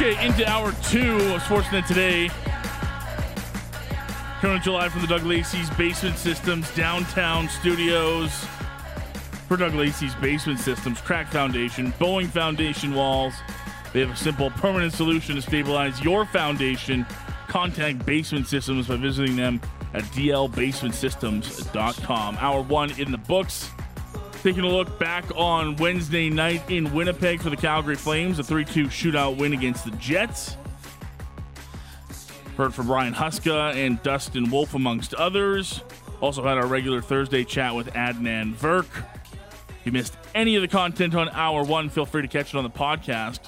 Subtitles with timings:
[0.00, 2.30] Okay, into hour two of Sportsnet today.
[4.40, 8.32] Coming July from the Doug Lacey's Basement Systems downtown studios.
[9.46, 13.34] For Doug Lacey's Basement Systems, crack foundation, bowing foundation walls.
[13.92, 17.04] They have a simple, permanent solution to stabilize your foundation.
[17.48, 19.60] Contact Basement Systems by visiting them
[19.92, 22.38] at dlbasementsystems.com.
[22.40, 23.68] Hour one in the books.
[24.42, 28.64] Taking a look back on Wednesday night in Winnipeg for the Calgary Flames, a 3
[28.64, 30.56] 2 shootout win against the Jets.
[32.56, 35.82] Heard from Ryan Huska and Dustin Wolf, amongst others.
[36.22, 38.86] Also had our regular Thursday chat with Adnan Virk.
[39.68, 42.56] If you missed any of the content on Hour 1, feel free to catch it
[42.56, 43.40] on the podcast.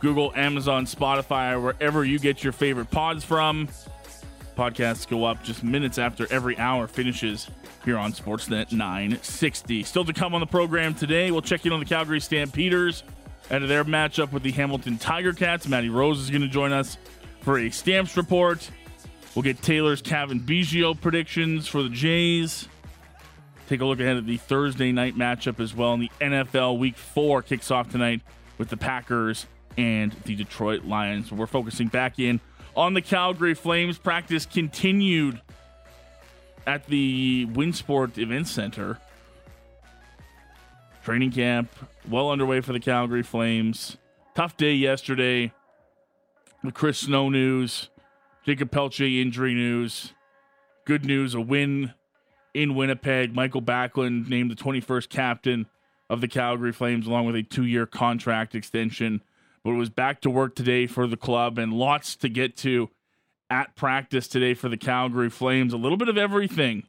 [0.00, 3.68] Google, Amazon, Spotify, wherever you get your favorite pods from.
[4.56, 7.48] Podcasts go up just minutes after every hour finishes
[7.84, 9.82] here on Sportsnet 960.
[9.82, 13.02] Still to come on the program today, we'll check in on the Calgary Stampeders
[13.50, 15.68] and their matchup with the Hamilton Tiger Cats.
[15.68, 16.96] Matty Rose is going to join us
[17.42, 18.68] for a Stamps report.
[19.34, 22.66] We'll get Taylor's Cavan Biggio predictions for the Jays.
[23.68, 25.92] Take a look ahead at the Thursday night matchup as well.
[25.92, 28.22] And the NFL Week 4 kicks off tonight
[28.56, 31.30] with the Packers and the Detroit Lions.
[31.30, 32.40] We're focusing back in
[32.76, 33.98] on the Calgary Flames.
[33.98, 35.40] Practice continued
[36.66, 38.98] at the Winsport Event Center.
[41.04, 41.70] Training camp
[42.08, 43.96] well underway for the Calgary Flames.
[44.34, 45.52] Tough day yesterday.
[46.62, 47.90] The Chris Snow news,
[48.44, 50.12] Jacob Pelletier injury news.
[50.84, 51.94] Good news, a win
[52.54, 53.34] in Winnipeg.
[53.34, 55.66] Mikael Backlund named the 21st captain
[56.10, 59.22] of the Calgary Flames along with a two year contract extension.
[59.66, 62.88] But it was back to work today for the club and lots to get to
[63.50, 65.72] at practice today for the Calgary Flames.
[65.72, 66.84] A little bit of everything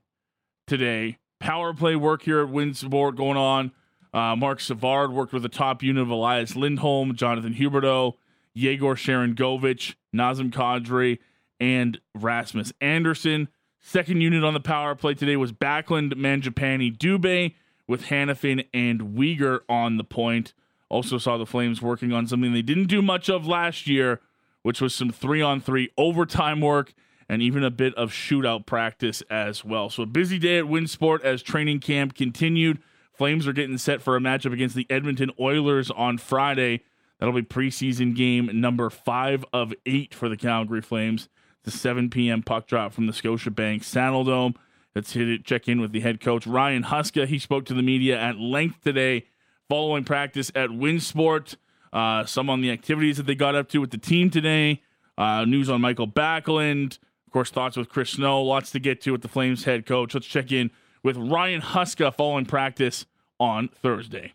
[0.67, 1.17] today.
[1.39, 3.71] Power play work here at Winsport going on.
[4.13, 8.13] Uh, Marc Savard worked with the top unit of Elias Lindholm, Jonathan Huberdeau,
[8.53, 11.17] Yegor Sharangovich, Nazem Kadri,
[11.59, 13.47] and Rasmus Andersson.
[13.79, 17.55] Second unit on the power play today was Backlund, Mangiapane, Dubé,
[17.87, 20.53] with Hanifin and Weegar on the point.
[20.89, 24.21] Also saw the Flames working on something they didn't do much of last year,
[24.61, 26.93] which was some three on three overtime work
[27.29, 29.89] and even a bit of shootout practice as well.
[29.89, 32.79] So a busy day at Winsport as training camp continued.
[33.13, 36.83] Flames are getting set for a matchup against the Edmonton Oilers on Friday.
[37.19, 41.27] That'll be preseason game number five of eight for the Calgary Flames.
[41.63, 42.43] The 7 p.m.
[42.43, 44.55] puck drop from the Scotiabank Saddledome.
[44.95, 47.27] Let's hit it, check in with the head coach, Ryan Huska.
[47.27, 49.25] He spoke to the media at length today
[49.69, 51.55] following practice at Winsport.
[51.93, 54.81] Uh, some on the activities that they got up to with the team today.
[55.17, 56.99] Uh, news on Mikael Backlund.
[57.25, 58.41] Of course, thoughts with Chris Snow.
[58.41, 60.13] Lots to get to with the Flames head coach.
[60.13, 60.71] Let's check in
[61.03, 63.05] with Ryan Huska following practice
[63.39, 64.33] on Thursday.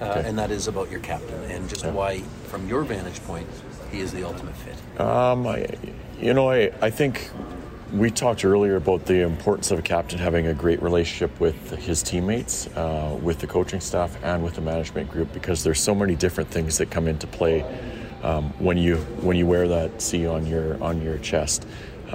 [0.00, 3.46] Uh, and that is about your captain and just why, from your vantage point,
[3.90, 5.00] he is the ultimate fit.
[5.00, 5.66] Um, I,
[6.20, 7.30] you know, I, I think
[7.92, 12.02] we talked earlier about the importance of a captain having a great relationship with his
[12.02, 16.16] teammates, uh, with the coaching staff, and with the management group because there's so many
[16.16, 17.62] different things that come into play
[18.22, 21.66] um, when you when you wear that C on your on your chest.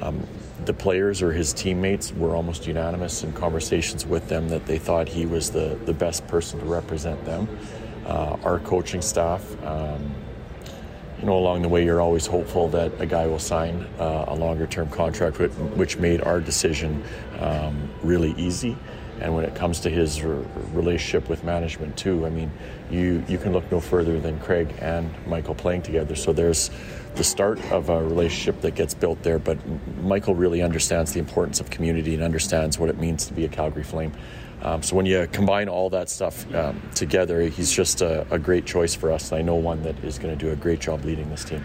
[0.01, 0.25] Um,
[0.65, 5.07] the players or his teammates were almost unanimous in conversations with them that they thought
[5.07, 7.47] he was the, the best person to represent them.
[8.05, 10.13] Uh, our coaching staff, um,
[11.19, 14.35] you know, along the way, you're always hopeful that a guy will sign uh, a
[14.35, 17.03] longer term contract, which made our decision
[17.39, 18.77] um, really easy.
[19.19, 22.51] And when it comes to his relationship with management too, I mean,
[22.91, 26.15] you you can look no further than Craig and Mikael playing together.
[26.15, 26.69] So there's
[27.15, 29.39] the start of a relationship that gets built there.
[29.39, 29.57] But
[30.03, 33.49] Mikael really understands the importance of community and understands what it means to be a
[33.49, 34.13] Calgary Flame.
[34.61, 38.65] Um, so when you combine all that stuff um, together, he's just a, a, great
[38.65, 39.31] choice for us.
[39.31, 41.63] I know one that is going to do a great job leading this team.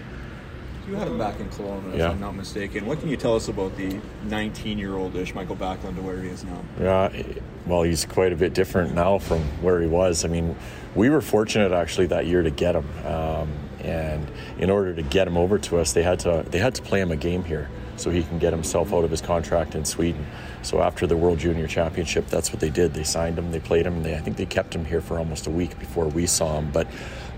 [0.87, 2.11] You had him back in Kelowna, if yeah.
[2.11, 2.87] I'm not mistaken.
[2.87, 6.61] What can you tell us about the 19-year-oldish Mikael Backlund to where he is now?
[6.79, 7.23] Yeah,
[7.67, 10.25] well, he's quite a bit different now from where he was.
[10.25, 10.55] I mean,
[10.95, 13.51] we were fortunate actually that year to get him, um,
[13.81, 14.29] and
[14.59, 17.01] in order to get him over to us, they had to they had to play
[17.01, 17.71] him a game here
[18.03, 20.27] so he can get himself out of his contract in Sweden.
[20.63, 22.95] So after the World Junior Championship, that's what they did.
[22.95, 25.19] They signed him, they played him, and they, I think they kept him here for
[25.19, 26.71] almost a week before we saw him.
[26.73, 26.89] But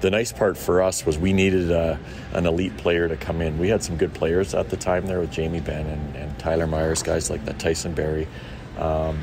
[0.00, 1.99] the nice part for us was we needed a, uh,
[2.32, 3.58] an elite player to come in.
[3.58, 6.66] We had some good players at the time there with Jamie Benn and, and Tyler
[6.66, 8.28] Myers, guys like that, Tyson Barrie.
[8.78, 9.22] Um,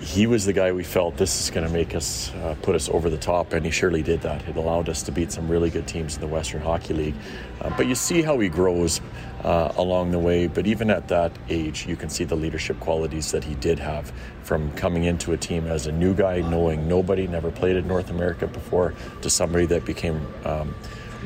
[0.00, 2.88] he was the guy we felt this is going to make us uh, put us
[2.88, 4.46] over the top, and he surely did that.
[4.48, 7.14] It allowed us to beat some really good teams in the Western Hockey League.
[7.60, 9.00] Uh, but you see how he grows
[9.44, 10.46] uh, along the way.
[10.46, 14.12] But even at that age, you can see the leadership qualities that he did have
[14.42, 18.10] from coming into a team as a new guy, knowing nobody, never played in North
[18.10, 20.26] America before, to somebody that became.
[20.44, 20.74] Um,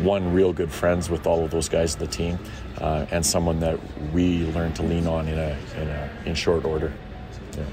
[0.00, 2.36] one, real good friends with all of those guys in the team,
[2.78, 3.78] uh, and someone that
[4.12, 6.92] we learned to lean on in a in, a, in short order.
[7.56, 7.64] Yeah.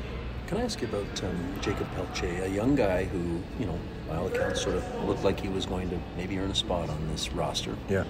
[0.45, 4.17] Can I ask you about um, Jacob Pelletier, a young guy who, you know, by
[4.17, 7.07] all accounts, sort of looked like he was going to maybe earn a spot on
[7.07, 7.75] this roster.
[7.89, 8.03] Yeah.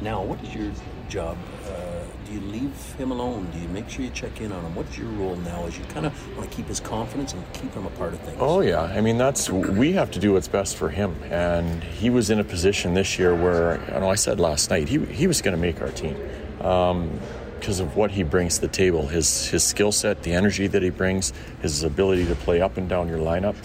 [0.00, 0.72] Now, what is your
[1.08, 1.36] job?
[1.66, 3.48] Uh, do you leave him alone?
[3.52, 4.74] Do you make sure you check in on him?
[4.74, 7.72] What's your role now as you kind of want to keep his confidence and keep
[7.72, 8.38] him a part of things?
[8.40, 8.82] Oh, yeah.
[8.82, 11.14] I mean, that's, we have to do what's best for him.
[11.24, 14.88] And he was in a position this year where, you know, I said last night,
[14.88, 16.16] he, he was going to make our team.
[16.60, 17.20] Um,
[17.58, 20.82] because of what he brings to the table his his skill set, the energy that
[20.82, 21.32] he brings,
[21.62, 23.56] his ability to play up and down your lineup.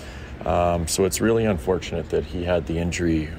[0.46, 3.30] Um, so it's really unfortunate that he had the injury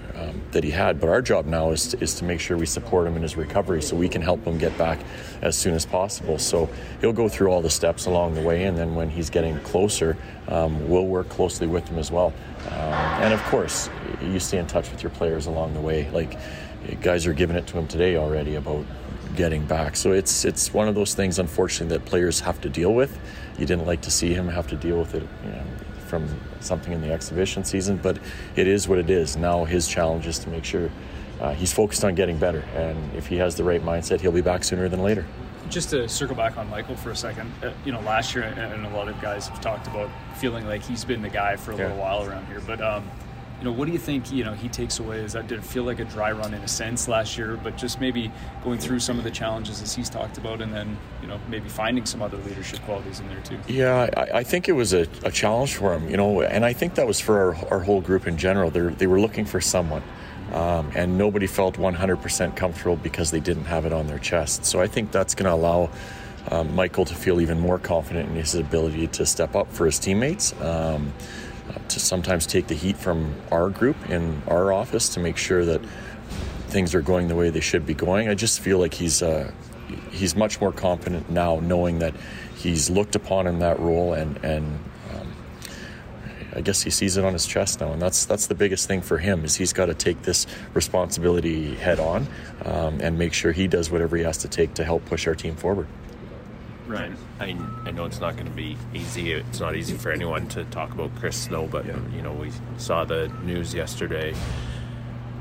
[0.53, 1.01] that he had.
[1.01, 3.37] But our job now is to, is to make sure we support him in his
[3.37, 5.01] recovery so we can help him get back
[5.43, 6.39] as soon as possible.
[6.39, 6.69] So
[7.01, 10.17] he'll go through all the steps along the way, and then when he's getting closer,
[10.49, 12.33] um, we'll work closely with him as well.
[12.67, 12.73] Um,
[13.23, 13.89] and of course,
[14.23, 16.11] you stay in touch with your players along the way.
[16.11, 16.39] Like
[17.01, 18.85] guys are giving it to him today already about
[19.37, 19.97] getting back.
[19.97, 23.19] So it's it's one of those things, unfortunately, that players have to deal with.
[23.59, 25.23] You didn't like to see him have to deal with it.
[25.45, 25.65] You know,
[26.13, 26.29] from
[26.61, 28.19] something in the exhibition season, but
[28.55, 29.35] it is what it is.
[29.35, 30.91] Now his challenge is to make sure
[31.41, 34.43] uh, he's focused on getting better, and if he has the right mindset, he'll be
[34.43, 35.25] back sooner than later.
[35.71, 38.85] Just to circle back on Mikael for a second, uh, you know, last year, and
[38.85, 41.77] a lot of guys have talked about feeling like he's been the guy for a
[41.77, 41.85] yeah.
[41.85, 42.83] little while around here, but.
[42.83, 43.09] Um,
[43.63, 45.21] you know, what do you think, you know, he takes away?
[45.21, 47.77] Is that did it feel like a dry run in a sense last year, but
[47.77, 48.33] just maybe
[48.65, 51.69] going through some of the challenges as he's talked about and then, you know, maybe
[51.69, 53.57] finding some other leadership qualities in there too?
[53.69, 56.73] Yeah, I, I think it was a, a, challenge for him, you know, and I
[56.73, 58.69] think that was for our, our whole group in general.
[58.69, 60.03] They're, they were looking for someone.
[60.53, 64.65] Um, and nobody felt 100% comfortable because they didn't have it on their chest.
[64.65, 65.89] So I think that's going to allow
[66.51, 70.01] um, Mikael to feel even more confident in his ability to step up for his
[70.01, 70.53] teammates.
[70.61, 71.13] Um,
[71.89, 75.81] to sometimes take the heat from our group in our office to make sure that
[76.69, 78.29] things are going the way they should be going.
[78.29, 79.53] I just feel like he's uh,
[80.11, 82.15] he's much more confident now, knowing that
[82.57, 84.79] he's looked upon in that role, and and
[85.15, 85.33] um,
[86.55, 89.03] I guess he sees it on his chest now, and that's that's the biggest thing
[89.03, 92.27] for him is he's got to take this responsibility head on
[92.65, 95.35] um, and make sure he does whatever he has to take to help push our
[95.35, 95.87] team forward.
[96.87, 97.13] Right.
[97.39, 99.33] I, I know it's not going to be easy.
[99.33, 101.99] It's not easy for anyone to talk about Chris Snow, but yeah.
[102.15, 104.35] you know we saw the news yesterday,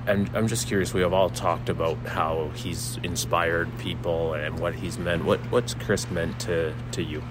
[0.06, 0.94] and I'm just curious.
[0.94, 5.26] We have all talked about how he's inspired people and what he's meant.
[5.26, 7.24] What what's Chris meant to to you?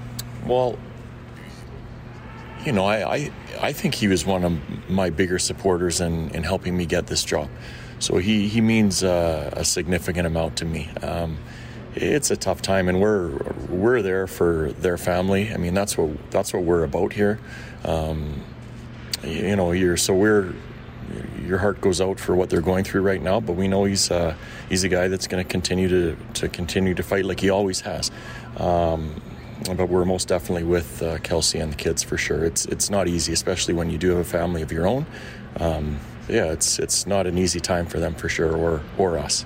[0.45, 0.77] Well,
[2.65, 3.31] you know, I I,
[3.61, 7.23] I think he was one of my bigger supporters in in helping me get this
[7.25, 7.49] job.
[8.01, 10.89] So he he means uh, a significant amount to me.
[11.03, 11.39] Um,
[11.95, 13.31] it's a tough time, and we're
[13.69, 15.53] we're there for their family.
[15.53, 17.39] I mean, that's what that's what we're about here.
[17.85, 18.43] Um,
[19.25, 20.53] you know, you're so we're
[21.45, 24.11] your heart goes out for what they're going through right now, but we know he's
[24.11, 24.35] uh,
[24.69, 27.81] he's a guy that's going to continue to to continue to fight like he always
[27.81, 28.11] has.
[28.57, 29.21] Um,
[29.77, 32.45] but we're most definitely with uh, Kelsey and the kids for sure.
[32.45, 35.07] It's it's not easy, especially when you do have a family of your own.
[35.57, 35.99] Um,
[36.29, 39.45] yeah, it's it's not an easy time for them for sure, or or us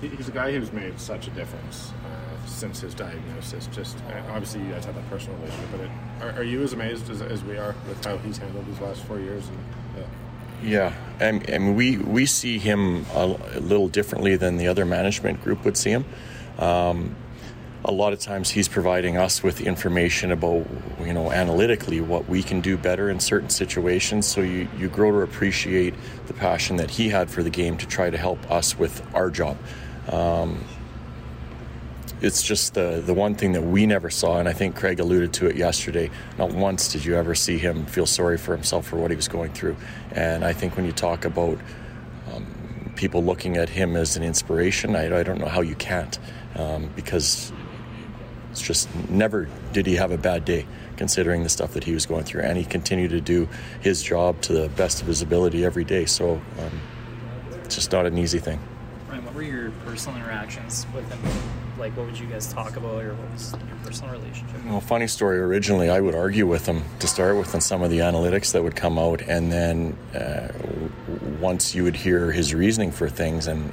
[0.00, 3.66] he's a guy who's made such a difference uh, since his diagnosis.
[3.68, 5.90] Just uh, obviously, you guys have that personal relationship, but it,
[6.22, 9.02] are, are, you as amazed as, as, we are with how he's handled these last
[9.04, 9.46] four years?
[9.48, 10.08] And, uh,
[10.62, 15.42] yeah, and, and we we see him a, a, little differently than the other management
[15.42, 16.04] group would see him.
[16.58, 17.16] Um,
[17.84, 20.66] a lot of times he's providing us with information about
[21.00, 25.10] you know analytically what we can do better in certain situations so you, you grow
[25.10, 25.94] to appreciate
[26.26, 29.30] the passion that he had for the game to try to help us with our
[29.30, 29.56] job
[30.08, 30.64] um,
[32.22, 35.32] it's just the the one thing that we never saw, and I think Craig alluded
[35.34, 36.10] to it yesterday.
[36.38, 39.28] Not once did you ever see him feel sorry for himself for what he was
[39.28, 39.76] going through,
[40.12, 41.58] and I think when you talk about
[42.32, 46.18] um, people looking at him as an inspiration, I, I don't know how you can't,
[46.56, 47.52] um, because
[48.50, 50.66] it's just never did he have a bad day
[50.96, 53.48] considering the stuff that he was going through, and he continued to do
[53.80, 56.04] his job to the best of his ability every day.
[56.04, 56.80] So um,
[57.64, 58.60] it's just not an easy thing
[59.90, 61.18] personal interactions with him?
[61.78, 64.64] Like, what would you guys talk about, or what was your personal relationship?
[64.66, 65.38] Well, funny story.
[65.38, 68.62] Originally, I would argue with him to start with on some of the analytics that
[68.62, 70.52] would come out, and then uh,
[71.40, 73.72] once you would hear his reasoning for things and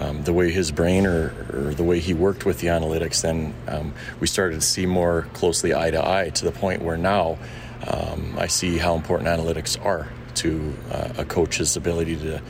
[0.00, 3.54] um, the way his brain or, or, the way he worked with the analytics, then
[3.66, 7.38] um, we started to see more closely eye to eye to the point where now
[7.86, 12.42] um, I see how important analytics are to uh, a coach's ability to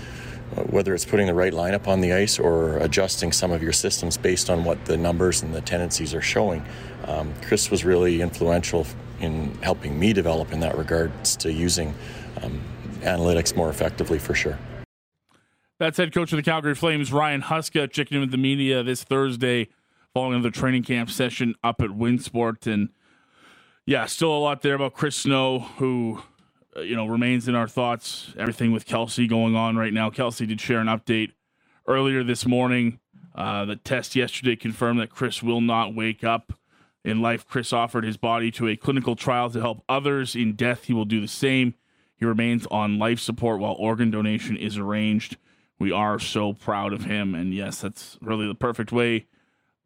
[0.64, 4.16] whether it's putting the right lineup on the ice or adjusting some of your systems
[4.16, 6.64] based on what the numbers and the tendencies are showing.
[7.04, 8.86] Um, Chris was really influential
[9.20, 11.94] in helping me develop in that regards to using
[12.42, 12.60] um,
[13.00, 14.58] analytics more effectively for sure.
[15.78, 19.04] That's head coach of the Calgary Flames, Ryan Huska, checking in with the media this
[19.04, 19.68] Thursday
[20.14, 22.66] following the training camp session up at Winsport.
[22.66, 22.88] And
[23.84, 26.22] yeah, still a lot there about Chris Snow, who,
[26.76, 28.34] uh, you know, remains in our thoughts.
[28.38, 30.10] Everything with Kelsey going on right now.
[30.10, 31.32] Kelsey did share an update
[31.86, 33.00] earlier this morning.
[33.34, 36.52] Uh, the test yesterday confirmed that Chris will not wake up
[37.04, 37.46] in life.
[37.46, 40.34] Chris offered his body to a clinical trial to help others.
[40.34, 41.74] In death, he will do the same.
[42.16, 45.36] He remains on life support while organ donation is arranged
[45.78, 47.34] we are so proud of him.
[47.34, 49.26] And yes, that's really the perfect way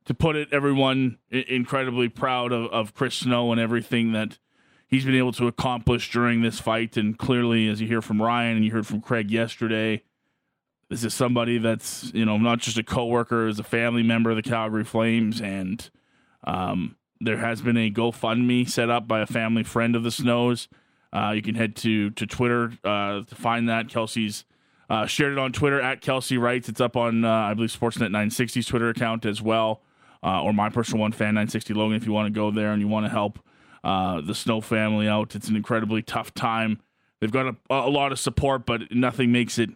[0.04, 0.49] to put it.
[0.52, 4.38] Everyone incredibly proud of, of Chris Snow and everything that
[4.90, 6.97] he's been able to accomplish during this fight.
[6.97, 10.02] And clearly, as you hear from Ryan and you heard from Craig yesterday,
[10.88, 14.37] this is somebody that's you know not just a coworker, is a family member of
[14.37, 15.88] the Calgary Flames, and
[16.44, 20.68] um, there has been a GoFundMe set up by a family friend of the Snows.
[21.12, 23.88] Uh, you can head to to Twitter uh, to find that.
[23.88, 24.44] Kelsey's
[24.90, 26.68] uh, shared it on Twitter at Kelsey Writes.
[26.68, 29.82] It's up on, uh, I believe, Sportsnet 960's Twitter account as well,
[30.25, 32.82] uh, or my personal one, Fan 960 Logan, if you want to go there and
[32.82, 33.38] you want to help
[33.82, 35.34] uh, the Snow family out.
[35.34, 36.80] It's an incredibly tough time.
[37.20, 39.70] They've got a, a lot of support, but nothing makes it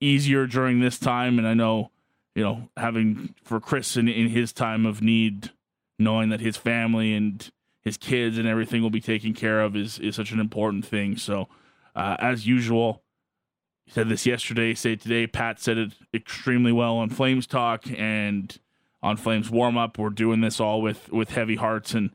[0.00, 1.38] easier during this time.
[1.38, 1.90] And I know,
[2.34, 5.50] you know, having for Chris in, in his time of need,
[5.98, 7.50] knowing that his family and
[7.82, 11.16] his kids and everything will be taken care of is, is such an important thing.
[11.16, 11.48] So,
[11.94, 13.02] uh, as usual,
[13.84, 15.26] he said this yesterday, say today.
[15.26, 18.58] Pat said it extremely well on Flames Talk and
[19.02, 19.98] on Flames Warm Up.
[19.98, 22.10] We're doing this all with with heavy hearts and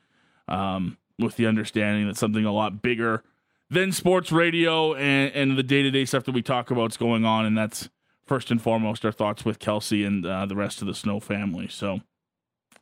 [0.48, 3.24] um, with the understanding that something a lot bigger
[3.70, 6.98] than sports radio and, and the day to day stuff that we talk about is
[6.98, 7.90] going on, and that's
[8.26, 11.68] first and foremost our thoughts with Kelsey and uh, the rest of the Snow family.
[11.68, 12.00] So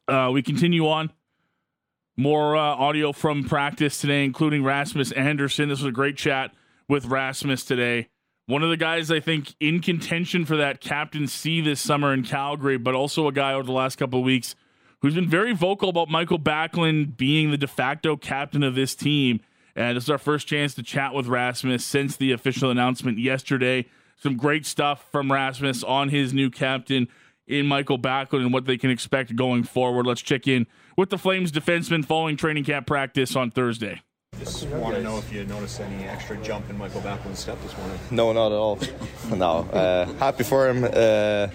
[0.08, 1.12] uh, we continue on.
[2.18, 5.70] More uh, audio from practice today, including Rasmus Andersson.
[5.70, 6.54] This was a great chat
[6.88, 8.10] with Rasmus today.
[8.48, 12.24] One of the guys I think in contention for that captain C this summer in
[12.24, 14.56] Calgary, but also a guy over the last couple of weeks
[15.02, 19.42] who's been very vocal about Mikael Backlund being the de facto captain of this team.
[19.76, 23.86] And this is our first chance to chat with Rasmus since the official announcement yesterday.
[24.18, 27.08] Some great stuff from Rasmus on his new captain
[27.48, 30.06] in Mikael Backlund and what they can expect going forward.
[30.06, 30.68] Let's check in
[30.98, 34.02] with the Flames defenseman following training camp practice on Thursday.
[34.40, 37.78] Just want to know if you noticed any extra jump in Mikael Backlund's step this
[37.78, 38.00] morning.
[38.12, 38.80] No, not at all.
[39.36, 40.84] no, uh, happy for him.
[40.84, 41.48] Uh,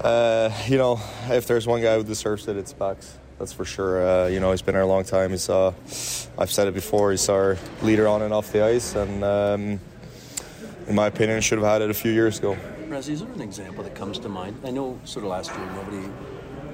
[0.00, 3.18] uh, you know, if there's one guy who deserves it, it's Bax.
[3.38, 4.06] That's for sure.
[4.06, 5.30] Uh, you know, he's been here a long time.
[5.30, 5.72] He's, uh,
[6.38, 9.80] I've said it before, he's our leader on and off the ice, and um,
[10.86, 12.56] in my opinion, should have had it a few years ago.
[12.88, 14.60] Razzie, is there an example that comes to mind?
[14.64, 16.08] I know, sort of last year, nobody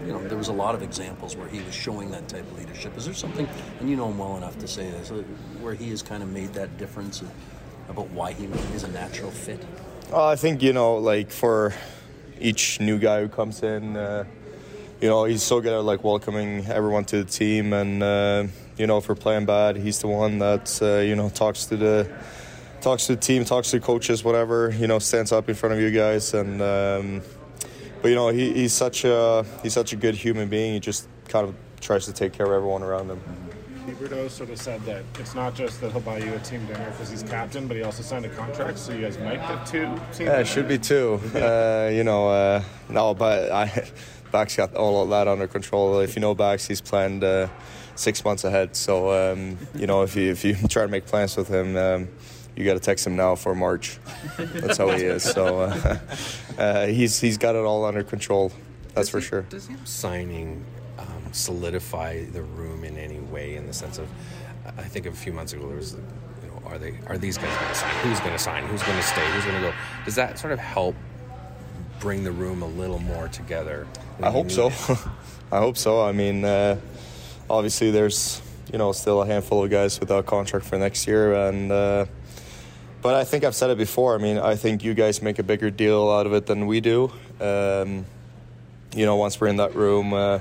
[0.08, 2.58] you know, there was a lot of examples where he was showing that type of
[2.58, 2.96] leadership.
[2.96, 3.48] Is there something,
[3.80, 5.22] and you know him well enough to say this, uh,
[5.60, 7.22] where he has kind of made that difference
[7.88, 9.62] about why he is a natural fit?
[10.10, 11.74] Uh, I think you know, like for
[12.40, 14.24] each new guy who comes in, uh,
[15.00, 18.86] you know, he's so good at like welcoming everyone to the team, and uh, you
[18.86, 22.10] know, if we're playing bad, he's the one that uh, you know talks to the
[22.80, 24.74] talks to the team, talks to the coaches, whatever.
[24.76, 27.22] You know, stands up in front of you guys, and um,
[28.02, 30.74] but you know he, he's such a he's such a good human being.
[30.74, 33.20] He just kind of tries to take care of everyone around him.
[33.88, 36.90] Huberdeau sort of said that it's not just that he'll buy you a team dinner
[36.90, 40.24] because he's captain, but he also signed a contract, so you guys might get two.
[40.24, 41.20] yeah, it should be two.
[41.34, 43.90] uh, you know, uh, no, but I,
[44.32, 46.00] Bax got all of that under control.
[46.00, 47.48] If you know Bax, he's planned uh,
[47.94, 48.76] six months ahead.
[48.76, 51.76] So um, you know, if you if you try to make plans with him.
[51.76, 52.08] Um,
[52.56, 54.00] you got to text him now for March.
[54.36, 55.22] That's how he is.
[55.22, 55.98] So uh,
[56.58, 58.50] uh, he's he's got it all under control.
[58.94, 59.42] That's does for he, sure.
[59.42, 60.64] Does him signing
[61.34, 63.56] solidify the room in any way?
[63.56, 64.08] In the sense of,
[64.66, 67.54] I think a few months ago there was, you know, are they are these guys
[67.56, 67.94] going to sign?
[68.04, 68.64] Who's going to sign?
[68.64, 69.30] Who's going to stay?
[69.32, 69.74] Who's going to go?
[70.04, 70.94] Does that sort of help
[72.00, 73.86] bring the room a little more together?
[74.22, 74.66] I hope so.
[75.52, 76.02] I hope so.
[76.02, 76.78] I mean, uh,
[77.48, 78.42] obviously there's
[78.72, 82.06] you know still a handful of guys without contract for next year, and uh,
[83.02, 84.14] but I think I've said it before.
[84.14, 86.80] I mean, I think you guys make a bigger deal out of it than we
[86.80, 87.12] do.
[87.40, 88.04] Um,
[88.94, 90.40] you know, once we're in that room, uh,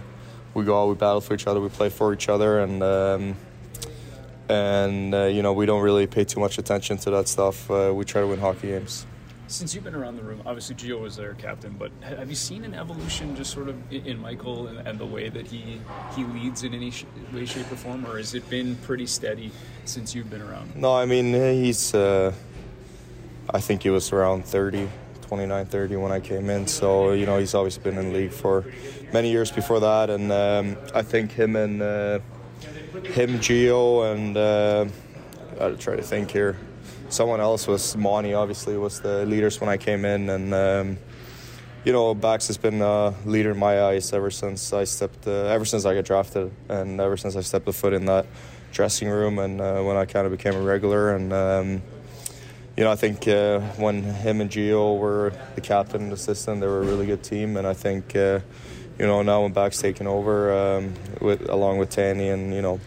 [0.58, 3.36] we go out, we battle for each other, we play for each other, and um,
[4.50, 7.70] and uh, you know, we don't really pay too much attention to that stuff.
[7.70, 9.06] Uh, we try to win hockey games.
[9.50, 12.66] Since you've been around the room, obviously Gio was their captain, but have you seen
[12.66, 15.80] an evolution just sort of in Mikael and, and the way that he
[16.16, 19.52] he leads in any sh- way, shape, or form, or has it been pretty steady
[19.86, 20.76] since you've been around?
[20.76, 21.94] No, I mean he's.
[21.94, 22.34] Uh,
[23.50, 24.90] I think he was around 30,
[25.28, 26.68] 29, 30 when I came in.
[26.68, 28.66] So you know he's obviously been in the league for
[29.12, 32.20] many years before that, and um, I think him and uh,
[33.04, 34.86] him, Gio, and uh,
[35.52, 36.58] I gotta try to think here.
[37.10, 38.34] someone else was Monty.
[38.34, 40.98] Obviously, was the leaders when I came in, and um,
[41.84, 45.48] you know, Bax has been a leader in my eyes ever since I stepped, uh,
[45.48, 48.26] ever since I got drafted, and ever since I stepped a foot in that
[48.72, 51.34] dressing room, and uh, when I kind of became a regular, and.
[51.34, 51.82] Um,
[52.78, 56.68] you know, I think uh, when him and Gio were the captain and assistant, they
[56.68, 58.40] were a really good team, and I think, uh,
[59.00, 62.80] you know, now when Back's taking over, um, with along with Tanny and you know,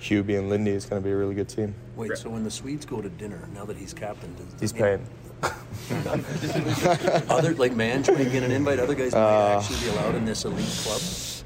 [0.00, 1.74] Hubie and Lindy, it's going to be a really good team.
[1.96, 5.04] Wait, so when the Swedes go to dinner, now that he's captain, does, he's paying.
[7.28, 8.78] Other like Mange might get an invite.
[8.78, 11.00] Other guys might uh, actually be allowed in this elite club.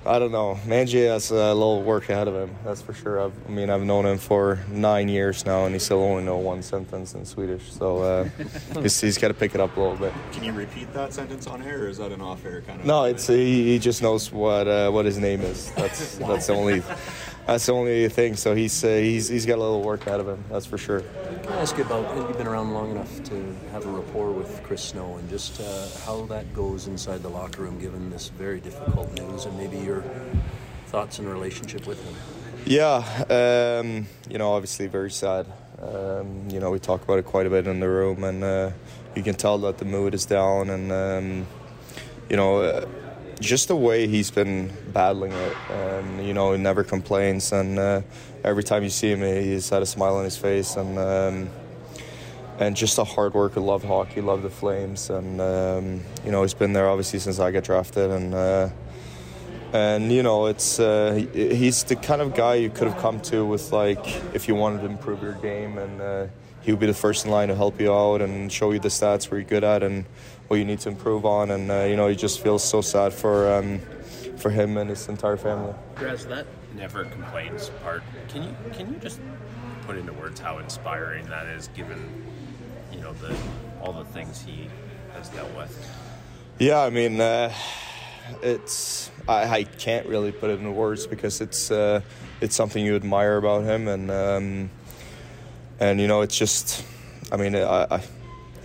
[0.07, 0.59] I don't know.
[0.65, 2.55] Manji has a little work ahead of him.
[2.65, 3.21] That's for sure.
[3.21, 6.37] I've, i mean, I've known him for nine years now, and he still only know
[6.37, 7.73] one sentence in Swedish.
[7.73, 8.29] So uh,
[8.83, 10.13] he's, he's got to pick it up a little bit.
[10.33, 12.87] Can you repeat that sentence on air, or is that an off-air kind of?
[12.87, 15.73] No, it's he, he just knows what uh, what his name is.
[15.73, 16.83] That's that's the only
[17.47, 18.37] that's the only thing.
[18.37, 20.43] So he's uh, he's he's got a little work out of him.
[20.51, 21.03] That's for sure.
[21.43, 22.17] Can I ask you about?
[22.17, 25.89] You've been around long enough to have a rapport with Chris Snow, and just uh,
[26.05, 30.03] how that goes inside the locker room, given this very difficult news, and maybe your
[30.87, 32.15] thoughts and relationship with him.
[32.65, 33.05] Yeah,
[33.81, 35.47] um, you know, obviously very sad.
[35.81, 38.71] Um, you know, we talk about it quite a bit in the room, and uh,
[39.15, 41.47] you can tell that the mood is down, and um,
[42.29, 42.87] you know.
[43.41, 47.53] Just the way he's been battling it, and you know, he never complains.
[47.53, 48.01] And uh,
[48.43, 51.51] every time you see him, he's had a smile on his face, and um,
[52.59, 53.61] and just a hard worker.
[53.61, 57.51] Love hockey, love the Flames, and um, you know, he's been there obviously since I
[57.51, 58.35] got drafted, and.
[58.35, 58.69] Uh,
[59.73, 63.45] and you know, it's uh, he's the kind of guy you could have come to
[63.45, 66.27] with like if you wanted to improve your game, and uh,
[66.63, 68.89] he would be the first in line to help you out and show you the
[68.89, 70.05] stats where you're good at and
[70.49, 71.51] what you need to improve on.
[71.51, 73.81] And uh, you know, he just feels so sad for um,
[74.37, 75.75] for him and his entire family.
[75.97, 78.03] Congrats that never complains part.
[78.29, 79.21] Can you can you just
[79.83, 82.25] put into words how inspiring that is, given
[82.93, 83.37] you know the
[83.81, 84.69] all the things he
[85.15, 85.73] has dealt with?
[86.59, 87.53] Yeah, I mean, uh,
[88.43, 92.01] it's I, I, can't really put it into words because it's uh,
[92.41, 94.71] it's something you admire about him, and um,
[95.79, 96.85] and you know, it's just,
[97.31, 98.03] I mean, I, I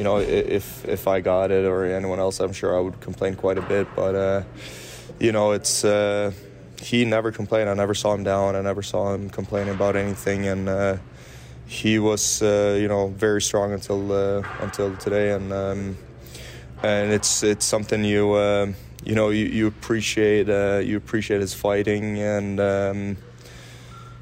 [0.02, 3.36] you know, if if I got it or anyone else, I'm sure I would complain
[3.36, 3.86] quite a bit.
[3.96, 4.44] But uh,
[5.20, 6.32] you know, it's uh,
[6.82, 7.70] he never complained.
[7.70, 8.56] I never saw him down.
[8.56, 10.98] I never saw him complaining about anything, and uh,
[11.68, 15.96] he was uh, you know very strong until uh, until today, and um,
[16.82, 20.48] and it's it's something you uh, you know you, you appreciate
[20.84, 22.60] you appreciate his fighting and.
[22.60, 23.18] Um,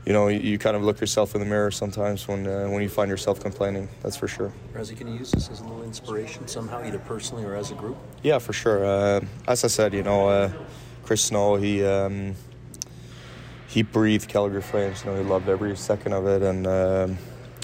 [0.09, 2.81] you know, you, you, kind of look yourself in the mirror sometimes when uh, when
[2.81, 3.87] you find yourself complaining.
[4.01, 4.51] That's for sure.
[4.73, 7.75] Razzie, can you use this as a little inspiration somehow, either personally or as a
[7.75, 7.95] group?
[8.23, 8.83] Yeah, for sure.
[8.83, 10.51] Uh, as I said, you know, uh,
[11.03, 12.33] Chris Snow, he um,
[13.67, 15.05] he breathed Calgary Flames.
[15.05, 17.17] You know, he loved every second of it, and um,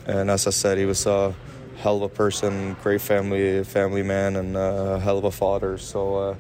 [0.06, 1.34] and as I said, he was a
[1.78, 5.80] hell of a person, great family family man, and a hell of a father.
[5.80, 6.36] So, uh,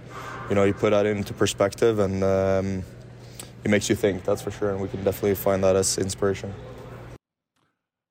[0.49, 2.23] you know, you put that into perspective and.
[2.23, 2.83] Um,
[3.65, 4.23] it makes you think.
[4.23, 6.53] That's for sure, and we can definitely find that as inspiration.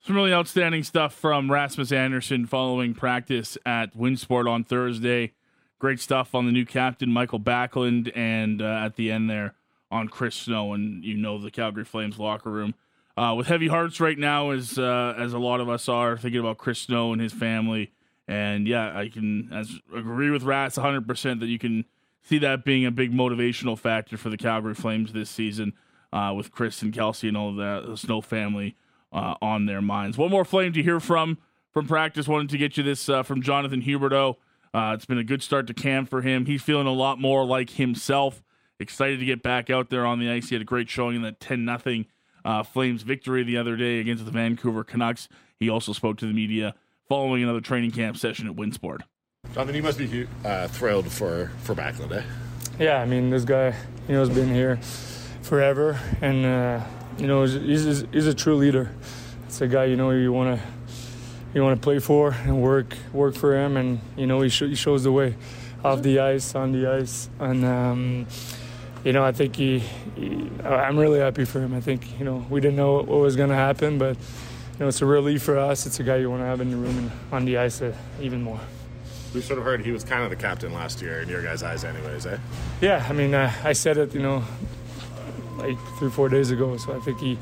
[0.01, 5.33] Some really outstanding stuff from Rasmus Andersson following practice at Winsport on Thursday.
[5.79, 9.55] Great stuff on the new captain Mikael Backlund, and uh, at the end there
[9.91, 12.75] on Chris Snow, and you know the Calgary Flames locker room
[13.17, 16.41] uh, with heavy hearts right now, as uh, as a lot of us are thinking
[16.41, 17.93] about Chris Snow and his family.
[18.27, 21.85] And yeah, I can as agree with Rats 100 percent that you can
[22.25, 25.75] see that being a big motivational factor for the Calgary Flames this season
[26.13, 28.77] uh, with Chris and Kelsey and all that, the Snow family
[29.13, 30.19] uh, on their minds.
[30.19, 31.39] One more Flame to hear from
[31.73, 32.27] from practice.
[32.27, 34.37] Wanted to get you this uh, from Jonathan Huberdeau.
[34.73, 36.47] Uh, it's been a good start to camp for him.
[36.47, 38.43] He's feeling a lot more like himself.
[38.81, 40.49] Excited to get back out there on the ice.
[40.49, 42.05] He had a great showing in that 10 0
[42.45, 45.29] uh, Flames victory the other day against the Vancouver Canucks.
[45.61, 46.75] He also spoke to the media
[47.09, 49.03] following another training camp session at Winsport.
[49.55, 52.23] Jonathan, you must be uh, thrilled for for Backlund, eh?
[52.81, 53.67] Yeah, I mean, this guy,
[54.09, 54.79] you know, has been here
[55.43, 56.81] forever, and uh,
[57.19, 58.91] you know, he's, he's, he's a true leader.
[59.47, 60.67] It's a guy you know you want to
[61.55, 64.63] you want to play for and work work for him, and you know he, sh-
[64.63, 65.37] he shows the way
[65.85, 67.65] off the ice, on the ice, and.
[67.65, 68.27] Um,
[69.05, 69.81] you know, I think he,
[70.17, 71.75] he, I'm really happy for him.
[71.75, 74.89] I think, you know, we didn't know what was going to happen, but, you know,
[74.89, 75.85] it's a relief for us.
[75.85, 77.95] It's a guy you want to have in the room and on the ice uh,
[78.23, 78.59] even more
[79.35, 81.63] we sort of heard he was kind of the captain last year in your guys'
[81.63, 82.39] eyes, anyways, eh?
[82.81, 84.45] Yeah, I mean, uh, I said it, you know,
[85.59, 86.77] like three, four days ago.
[86.77, 87.39] So I think he,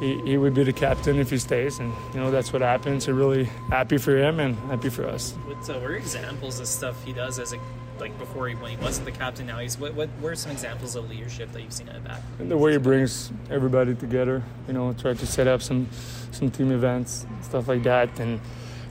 [0.00, 3.04] he, he would be the captain if he stays, and you know that's what happens.
[3.04, 5.32] So really happy for him and happy for us.
[5.32, 7.58] What, uh, what are examples of stuff he does as a
[7.98, 9.46] like before he when he wasn't the captain?
[9.46, 12.22] Now he's what what were some examples of leadership that you've seen at the back?
[12.38, 15.88] And the way he brings everybody together, you know, try to set up some
[16.32, 18.40] some team events, stuff like that, and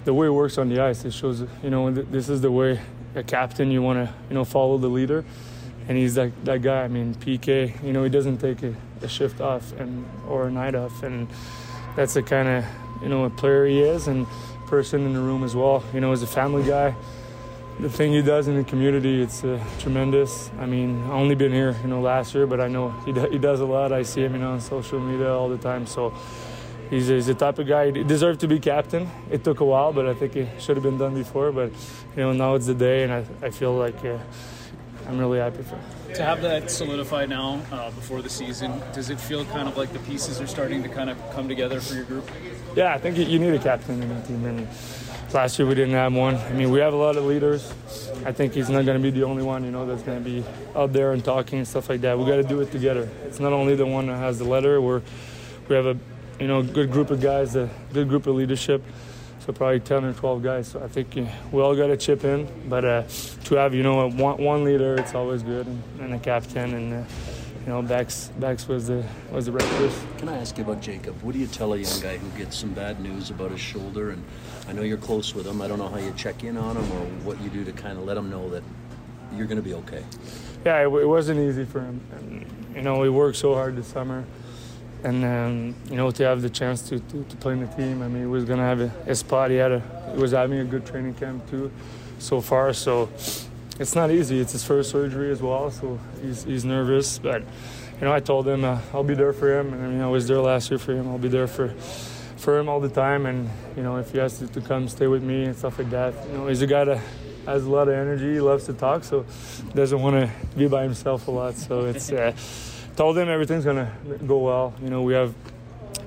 [0.05, 1.05] the way it works on the ice.
[1.05, 2.79] It shows you know this is the way
[3.15, 5.25] a captain you want to you know follow the leader,
[5.87, 6.83] and he's that that guy.
[6.83, 10.51] I mean PK, you know he doesn't take a, a shift off and or a
[10.51, 11.27] night off, and
[11.95, 12.65] that's the kind of
[13.01, 14.27] you know a player he is and
[14.67, 15.83] person in the room as well.
[15.93, 16.95] You know, as a family guy
[17.79, 20.51] the thing he does in the community, it's uh, tremendous.
[20.59, 23.37] I mean, I've only been here, you know, last year, but I know he, he
[23.37, 23.93] does a lot.
[23.93, 25.85] I see him, you know, on social media all the time.
[25.85, 26.13] So
[26.89, 29.09] he's, he's the type of guy he deserved to be captain.
[29.31, 31.51] It took a while, but I think it should have been done before.
[31.51, 31.71] But
[32.15, 34.17] you know, now it's the day, and I, I feel like uh,
[35.07, 36.15] I'm really happy for him.
[36.15, 39.93] To have that solidified now uh, before the season, does it feel kind of like
[39.93, 42.29] the pieces are starting to kind of come together for your group?
[42.75, 44.67] Yeah, I think you need a captain in the team, and
[45.33, 46.35] Last year we didn't have one.
[46.37, 47.71] I mean, we have a lot of leaders.
[48.25, 50.27] I think he's not going to be the only one, you know, that's going to
[50.27, 50.43] be
[50.75, 52.17] out there and talking and stuff like that.
[52.17, 53.07] We got to do it together.
[53.25, 54.81] It's not only the one that has the letter.
[54.81, 55.03] We're
[55.67, 55.99] we have a
[56.39, 58.83] you know good group of guys, a good group of leadership.
[59.45, 60.67] So probably 10 or 12 guys.
[60.67, 62.47] So I think you we all got to chip in.
[62.67, 63.03] But uh,
[63.45, 66.93] to have you know one, one leader, it's always good, and, and a captain and.
[66.93, 67.03] Uh,
[67.65, 70.07] you know, Bex, Bex was the was the right person.
[70.17, 71.21] Can I ask you about Jacob?
[71.21, 74.09] What do you tell a young guy who gets some bad news about his shoulder?
[74.09, 74.23] And
[74.67, 75.61] I know you're close with him.
[75.61, 77.99] I don't know how you check in on him or what you do to kind
[77.99, 78.63] of let him know that
[79.35, 80.03] you're going to be okay.
[80.65, 82.01] Yeah, it, it, wasn't easy for him.
[82.15, 84.25] And, you know, he worked so hard this summer,
[85.03, 88.01] and um, you know, to have the chance to, to, to play in the team.
[88.01, 89.51] I mean, he was to have a, a spot.
[89.51, 91.71] He had a, he was having a good training camp too,
[92.19, 92.73] so far.
[92.73, 93.09] So
[93.79, 94.39] it's not easy.
[94.39, 97.19] It's his first surgery as well, so he's, he's nervous.
[97.19, 100.01] But you know, I told him uh, I'll be there for him, and I mean,
[100.01, 101.07] I was there last year for him.
[101.07, 101.73] I'll be there for
[102.37, 105.07] for him all the time, and you know, if he has to, to come stay
[105.07, 107.01] with me and stuff like that, you know, he's a guy that
[107.45, 108.33] has a lot of energy.
[108.33, 109.25] He loves to talk, so
[109.73, 111.55] doesn't want to be by himself a lot.
[111.55, 112.33] So it's uh,
[112.99, 113.89] told them everything's gonna
[114.27, 114.73] go well.
[114.83, 115.33] You know, we have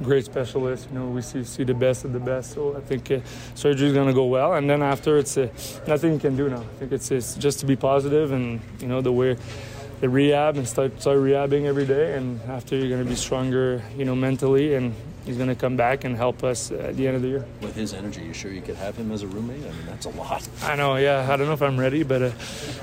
[0.02, 0.86] great specialists.
[0.92, 2.52] You know, we see see the best of the best.
[2.52, 3.20] So I think uh,
[3.54, 4.52] surgery is to go well.
[4.52, 5.48] And then after, it's uh,
[5.86, 6.60] nothing you can do now.
[6.60, 9.38] I think it's, it's just to be positive and you know the way
[10.02, 12.14] the rehab and start start rehabbing every day.
[12.14, 13.82] And after, you're to be stronger.
[13.96, 14.94] You know, mentally and.
[15.24, 17.44] He's going to come back and help us at the end of the year.
[17.60, 19.62] With his energy, you sure you could have him as a roommate?
[19.62, 20.48] I mean, that's a lot.
[20.62, 21.26] I know, yeah.
[21.30, 22.30] I don't know if I'm ready, but uh,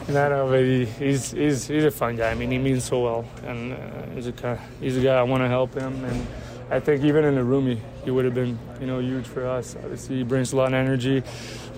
[0.07, 2.31] no, no, but he, he's, he's he's a fun guy.
[2.31, 3.77] I mean, he means so well, and uh,
[4.13, 6.27] he's a he's a guy I want to help him and
[6.71, 9.47] I think even in the room, he, he would have been, you know, huge for
[9.47, 9.75] us.
[9.75, 11.23] Obviously, he brings a lot of energy,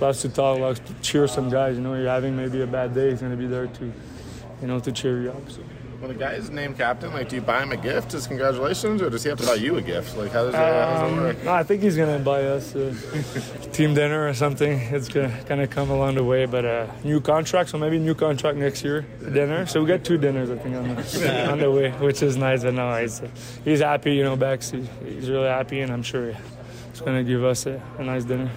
[0.01, 1.77] loves to talk, loves to cheer some guys.
[1.77, 4.67] You know, you're having maybe a bad day, he's going to be there to, you
[4.67, 5.49] know, to cheer you up.
[5.49, 5.61] So
[6.01, 9.03] when a guy is named captain, like, do you buy him a gift as congratulations,
[9.03, 10.17] or does he have to buy you a gift?
[10.17, 11.43] Like, how does, that, how does um, work?
[11.43, 12.91] No, I think he's gonna buy us a
[13.71, 14.79] team dinner or something.
[14.79, 17.99] It's gonna kind of come along the way, but a uh, new contract, so maybe
[17.99, 19.67] new contract next year, dinner.
[19.67, 22.63] So we got two dinners, I think, on the, on the way, which is nice.
[22.63, 23.21] But no, he's,
[23.63, 24.71] he's happy, you know, Bex.
[24.71, 26.33] He, he's really happy, and I'm sure
[26.91, 28.49] he's gonna give us a, a nice dinner.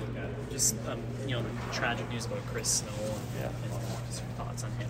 [0.51, 2.89] Just um, you know, tragic news about Chris Snow.
[3.03, 3.47] And, yeah.
[3.49, 4.89] and just your thoughts on him.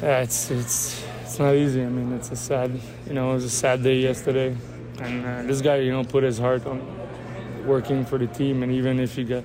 [0.00, 1.82] Yeah, it's it's it's not easy.
[1.82, 2.70] I mean, it's a sad,
[3.08, 4.56] you know, it was a sad day yesterday,
[5.00, 6.80] and uh, this guy, you know, put his heart on
[7.66, 9.42] working for the team, and even if he got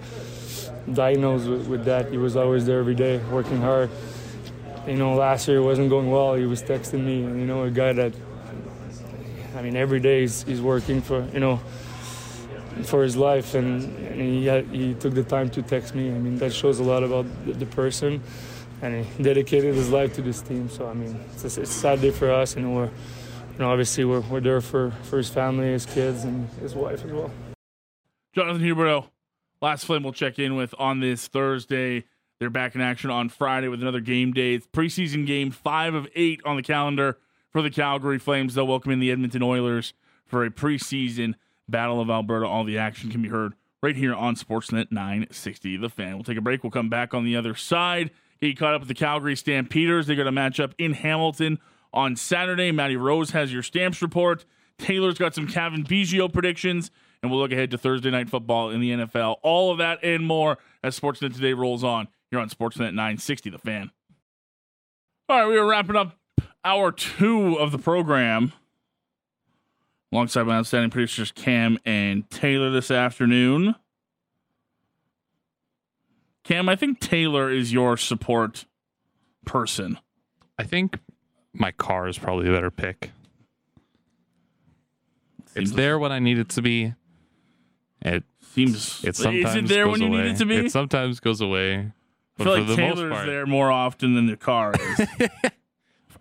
[0.94, 3.90] diagnosed with, with that, he was always there every day, working hard.
[4.88, 6.36] You know, last year it wasn't going well.
[6.36, 8.14] He was texting me, and you know, a guy that,
[9.56, 11.60] I mean, every day he's, he's working for, you know,
[12.84, 16.10] for his life, and, and he had, he took the time to text me.
[16.10, 18.22] I mean, that shows a lot about the, the person
[18.84, 20.70] and he dedicated his life to this team.
[20.70, 23.72] So I mean, it's a, it's a sad day for us, and we're, you know,
[23.72, 27.32] obviously we're, we're there for, for his family, his kids, and his wife as well.
[28.34, 29.08] Jonathan Huberdeau,
[29.62, 32.04] last flame we'll check in with on this Thursday.
[32.40, 34.56] They're back in action on Friday with another game day.
[34.56, 37.18] It's preseason game five of eight on the calendar
[37.52, 38.54] for the Calgary Flames.
[38.54, 39.94] They'll welcome in the Edmonton Oilers
[40.26, 41.36] for a preseason
[41.70, 42.46] Battle of Alberta.
[42.46, 45.78] All the action can be heard right here on Sportsnet 960.
[45.78, 46.16] The fan.
[46.16, 46.64] We'll take a break.
[46.64, 48.12] We'll come back on the other side.
[48.44, 50.08] He caught up with the Calgary Stampeders.
[50.08, 51.60] They got a matchup in Hamilton
[51.94, 52.74] on Saturday.
[52.74, 54.44] Matty Rose has your Stamps report.
[54.78, 58.82] Taylor's got some Cavan Biggio predictions, and we'll look ahead to Thursday night football in
[58.82, 59.38] the NFL.
[59.44, 63.58] All of that and more as Sportsnet Today rolls on here on Sportsnet 960, The
[63.60, 63.92] Fan.
[65.30, 66.18] All right, we are wrapping up
[66.66, 68.52] hour two of the program
[70.12, 73.76] alongside my outstanding producers Cam and Taylor this afternoon.
[76.44, 78.66] Cam, I think Taylor is your support
[79.46, 79.98] person.
[80.58, 81.00] I think
[81.54, 83.12] my car is probably a better pick.
[85.54, 86.94] Seems it's there when I need it to be.
[88.02, 89.04] It seems.
[89.04, 90.24] It sometimes is it there when you away.
[90.24, 90.58] need it to be?
[90.58, 91.92] It sometimes goes away.
[92.40, 95.08] I feel like the Taylor's there more often than the car is.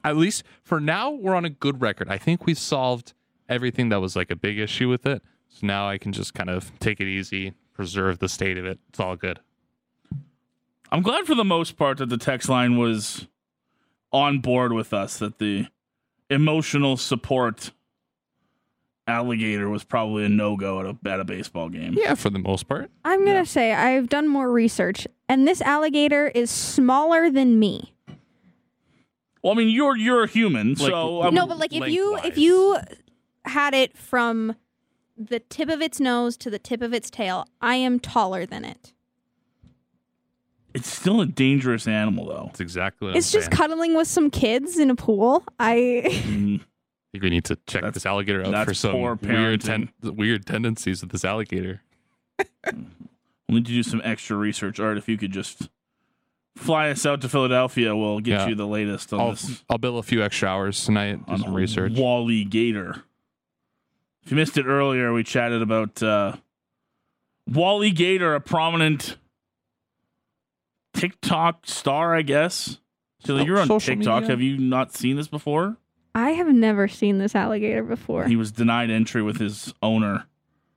[0.04, 2.08] At least for now, we're on a good record.
[2.08, 3.14] I think we've solved
[3.48, 5.22] everything that was like a big issue with it.
[5.48, 8.78] So now I can just kind of take it easy, preserve the state of it.
[8.88, 9.40] It's all good.
[10.92, 13.26] I'm glad for the most part that the text line was
[14.12, 15.18] on board with us.
[15.18, 15.68] That the
[16.28, 17.70] emotional support
[19.06, 21.94] alligator was probably a no go at a at a baseball game.
[21.96, 22.90] Yeah, for the most part.
[23.06, 27.94] I'm gonna say I've done more research, and this alligator is smaller than me.
[29.42, 32.18] Well, I mean, you're you're a human, so I'm, um, no, but like if you
[32.18, 32.76] if you
[33.46, 34.56] had it from
[35.16, 38.66] the tip of its nose to the tip of its tail, I am taller than
[38.66, 38.92] it.
[40.74, 42.44] It's still a dangerous animal, though.
[42.46, 43.56] That's exactly what It's I'm just saying.
[43.56, 45.44] cuddling with some kids in a pool.
[45.58, 46.64] I Mm, I
[47.12, 49.90] think we need to check this alligator out for some weird, parenting.
[50.02, 51.82] ten- weird tendencies with this alligator.
[52.64, 52.76] we'll
[53.48, 54.80] need to do some extra research.
[54.80, 55.68] Art, if you could just
[56.56, 58.48] fly us out to Philadelphia, we'll get Yeah.
[58.48, 61.38] you the latest on I'll, this I'll bill a few extra hours tonight, do on
[61.40, 61.92] some research.
[61.96, 63.04] Wally Gator.
[64.24, 66.36] If you missed it earlier, we chatted about uh,
[67.46, 69.16] Wally Gator, a prominent
[70.94, 72.78] TikTok star, I guess.
[73.24, 74.22] So oh, So- you're on TikTok.
[74.22, 74.30] media?
[74.30, 75.76] Have you not seen this before?
[76.14, 78.26] I have never seen this alligator before.
[78.26, 80.26] He was denied entry with his owner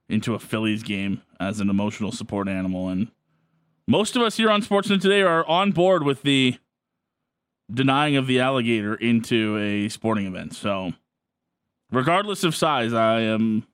[0.07, 2.87] into a Phillies game as an emotional support animal.
[2.87, 3.11] And
[3.87, 6.57] most of us here on Sportsnet today are on board with the
[7.71, 10.53] denying of the alligator into a sporting event.
[10.53, 10.93] So,
[11.91, 13.65] regardless of size, I am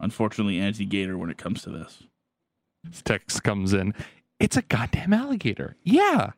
[0.00, 2.04] unfortunately anti gator when it comes to this.
[2.84, 3.92] This text comes in.
[4.44, 5.76] It's a goddamn alligator.
[5.82, 6.32] Yeah.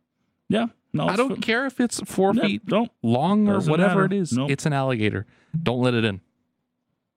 [0.49, 0.66] Yeah.
[0.92, 4.03] No, I don't fi- care if it's four Yeah, feet don't long or Doesn't whatever
[4.03, 4.14] matter.
[4.14, 4.33] it is.
[4.33, 4.51] Nope.
[4.51, 5.27] It's an alligator.
[5.61, 6.21] Don't let it in.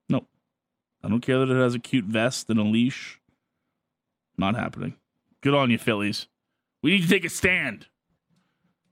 [0.09, 0.25] Nope.
[1.03, 3.21] I don't care that it has a cute vest and a leash.
[4.37, 4.95] Not happening.
[5.41, 6.27] Good on you, Phillies.
[6.81, 7.85] We need to take a stand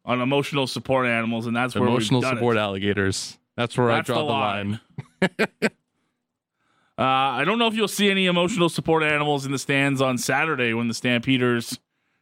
[0.06, 2.60] on emotional support animals, and that's where Emotional support It.
[2.60, 3.38] alligators.
[3.58, 4.80] That's where That's I draw the the, line.
[5.22, 5.48] line.
[7.00, 10.18] Uh, I don't know if you'll see any emotional support animals in the stands on
[10.18, 11.78] Saturday when the Stampeders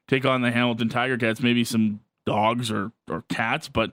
[0.07, 1.41] take on the Hamilton Tiger Cats.
[1.41, 3.91] Maybe some dogs or, or cats, but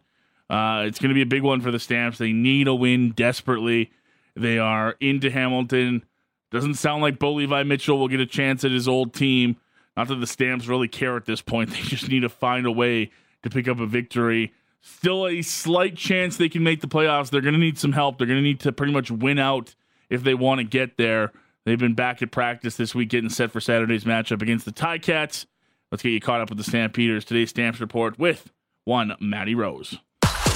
[0.50, 2.18] uh, it's going to be a big one for the Stamps.
[2.18, 3.90] They need a win desperately.
[4.34, 6.04] They are into Hamilton.
[6.50, 9.56] Doesn't sound like Bo Levi Mitchell will get a chance at his old team.
[9.96, 11.70] Not that the Stamps really care at this point.
[11.72, 13.10] They just need to find a way
[13.42, 14.52] to pick up a victory.
[14.80, 17.30] Still a slight chance they can make the playoffs.
[17.30, 18.18] They're going to need some help.
[18.18, 19.74] They're going to need to pretty much win out
[20.10, 21.32] if they want to get there.
[21.64, 25.46] They've been back at practice this week, getting set for Saturday's matchup against the Ti-Cats.
[25.92, 27.22] Let's get you caught up with the Stampeders.
[27.22, 28.50] Today's Stamps Report with
[28.86, 29.98] one Matty Rose.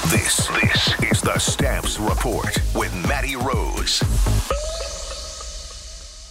[0.06, 4.02] This this is the Stamps Report with Matty Rose.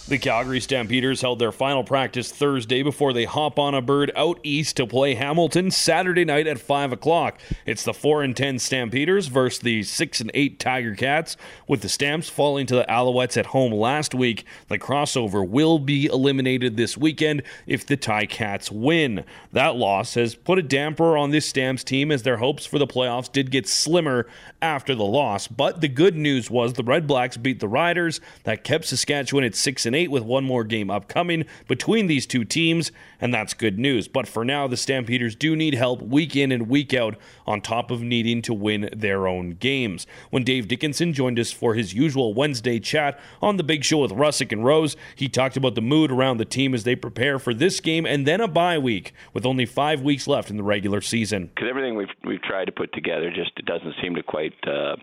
[0.08, 4.38] The Calgary Stampeders held their final practice Thursday before they hop on a bird out
[4.44, 7.40] east to play Hamilton Saturday night at 5 o'clock.
[7.66, 11.88] It's the 4 and 10 Stampeders versus the 6 and 8 Tiger Cats, with the
[11.88, 14.44] Stamps falling to the Alouettes at home last week.
[14.68, 19.24] The crossover will be eliminated this weekend if the Ti-Cats win.
[19.50, 22.86] That loss has put a damper on this Stamps team as their hopes for the
[22.86, 24.28] playoffs did get slimmer
[24.62, 25.48] after the loss.
[25.48, 28.20] But the good news was the Red Blacks beat the Riders.
[28.44, 32.44] That kept Saskatchewan at 6 and 8 with one more game upcoming between these two
[32.44, 34.06] teams, and that's good news.
[34.06, 37.90] But for now, the Stampeders do need help week in and week out on top
[37.90, 40.06] of needing to win their own games.
[40.30, 44.12] When Dave Dickenson joined us for his usual Wednesday chat on the big show with
[44.12, 47.54] Russick and Rose, he talked about the mood around the team as they prepare for
[47.54, 51.00] this game and then a bye week with only 5 weeks left in the regular
[51.00, 51.46] season.
[51.54, 54.96] because everything we've we've tried to put together just doesn't seem to quite uh,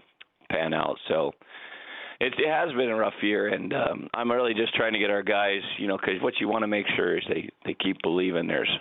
[0.49, 0.97] pan out.
[1.08, 1.32] So
[2.23, 5.09] it, it has been a rough year, and um, I'm really just trying to get
[5.09, 7.97] our guys, you know, because what you want to make sure is they they keep
[8.01, 8.71] believing there's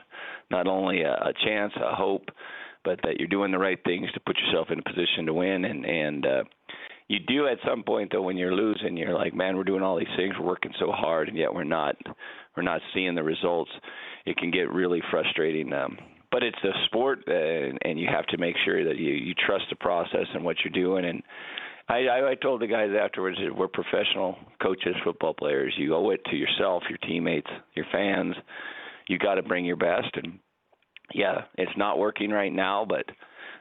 [0.50, 2.26] not only a, a chance, a hope,
[2.85, 5.64] but that you're doing the right things to put yourself in a position to win,
[5.64, 6.44] and and uh,
[7.09, 9.98] you do at some point though when you're losing, you're like, man, we're doing all
[9.98, 11.96] these things, we're working so hard, and yet we're not
[12.57, 13.70] we're not seeing the results.
[14.24, 15.72] It can get really frustrating.
[15.72, 15.98] Um,
[16.31, 19.35] but it's a sport, uh, and, and you have to make sure that you you
[19.35, 21.05] trust the process and what you're doing.
[21.05, 21.22] And
[21.92, 25.74] I, I, I told the guys afterwards that we're professional coaches, football players.
[25.76, 28.35] You owe it to yourself, your teammates, your fans.
[29.09, 30.09] You got to bring your best.
[30.14, 30.38] And
[31.12, 33.05] yeah, it's not working right now, but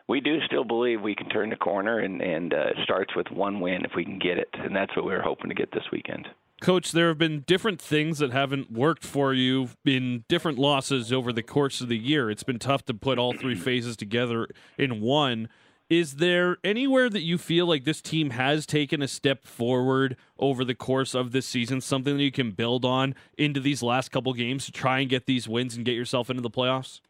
[0.07, 3.27] we do still believe we can turn the corner, and and uh, it starts with
[3.31, 5.83] one win if we can get it, and that's what we're hoping to get this
[5.91, 6.27] weekend.
[6.61, 11.33] Coach, there have been different things that haven't worked for you in different losses over
[11.33, 12.29] the course of the year.
[12.29, 15.49] It's been tough to put all three phases together in one.
[15.91, 20.63] Is there anywhere that you feel like this team has taken a step forward over
[20.63, 24.31] the course of this season, something that you can build on into these last couple
[24.31, 27.01] games to try and get these wins and get yourself into the playoffs?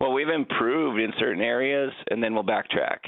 [0.00, 2.98] well, we've improved in certain areas, and then we'll backtrack.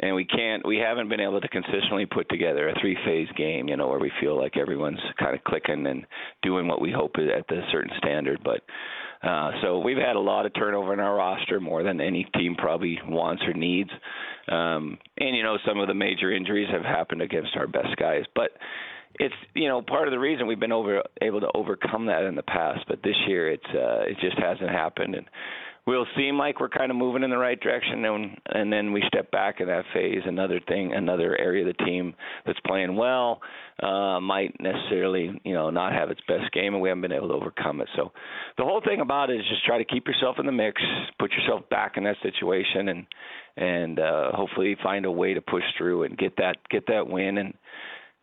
[0.00, 3.76] And we can't, we haven't been able to consistently put together a three-phase game, you
[3.76, 6.06] know, where we feel like everyone's kind of clicking and
[6.42, 8.38] doing what we hope at the certain standard.
[8.44, 8.60] But
[9.22, 12.54] uh, so we've had a lot of turnover in our roster, more than any team
[12.56, 13.90] probably wants or needs.
[14.48, 18.24] Um, and you know, some of the major injuries have happened against our best guys,
[18.34, 18.50] but
[19.14, 22.34] it's you know part of the reason we've been over able to overcome that in
[22.34, 22.80] the past.
[22.86, 25.26] But this year, it's uh, it just hasn't happened, and
[25.88, 29.02] we'll seem like we're kind of moving in the right direction and and then we
[29.08, 30.20] step back in that phase.
[30.26, 33.40] Another thing another area of the team that's playing well
[33.82, 37.28] uh might necessarily you know not have its best game and we haven't been able
[37.28, 37.88] to overcome it.
[37.96, 38.12] So
[38.58, 40.82] the whole thing about it is just try to keep yourself in the mix
[41.18, 43.06] put yourself back in that situation and
[43.56, 47.38] and uh hopefully find a way to push through and get that get that win.
[47.38, 47.54] And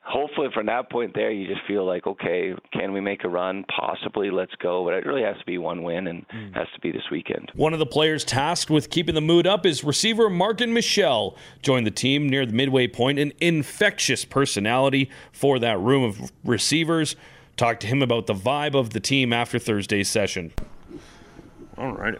[0.05, 3.65] hopefully from that point there you just feel like okay can we make a run?
[3.75, 4.85] Possibly let's go.
[4.85, 6.53] But it really has to be one win and mm.
[6.53, 7.51] has to be this weekend.
[7.55, 11.87] One of the players tasked with keeping the mood up is receiver Marken Michel joined
[11.87, 13.19] the team near the midway point.
[13.19, 17.15] An infectious personality for that room of receivers.
[17.57, 20.53] Talked to him about the vibe of the team after thursday's session.
[21.77, 22.19] All right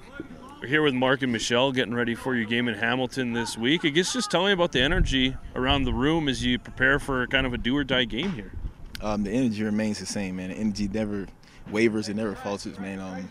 [0.66, 3.86] we're here with Marken Michel getting ready for your game in Hamilton this week.
[3.86, 7.28] I guess just tell me about the energy around the room as you prepare for
[7.28, 8.52] kind of a do or die game here.
[9.00, 10.50] Um, the energy remains the same, man.
[10.50, 11.28] The energy never
[11.70, 13.00] wavers, it never falters, man.
[13.00, 13.30] Um,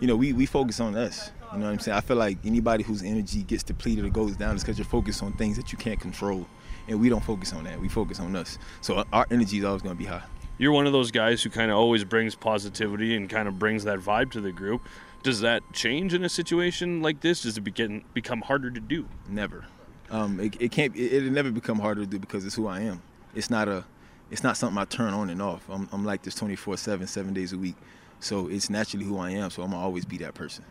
[0.00, 1.32] you know, we, we focus on us.
[1.52, 1.98] You know what I'm saying?
[1.98, 5.22] I feel like anybody whose energy gets depleted or goes down is because you're focused
[5.22, 6.46] on things that you can't control.
[6.88, 7.78] And we don't focus on that.
[7.78, 8.56] We focus on us.
[8.80, 10.24] So our energy is always going to be high.
[10.56, 13.84] You're one of those guys who kind of always brings positivity and kind of brings
[13.84, 14.82] that vibe to the group.
[15.22, 17.42] Does that change in a situation like this?
[17.42, 19.06] Does it begin become harder to do?
[19.28, 19.66] Never.
[20.10, 20.96] Um, it, it, can't.
[20.96, 23.02] It, will never become harder to do because it's who I am.
[23.34, 23.84] It's not a.
[24.30, 25.68] It's not something I turn on and off.
[25.68, 27.74] I'm, I'm like this 24/7, seven days a week.
[28.20, 29.50] So it's naturally who I am.
[29.50, 30.64] So I'm gonna always be that person.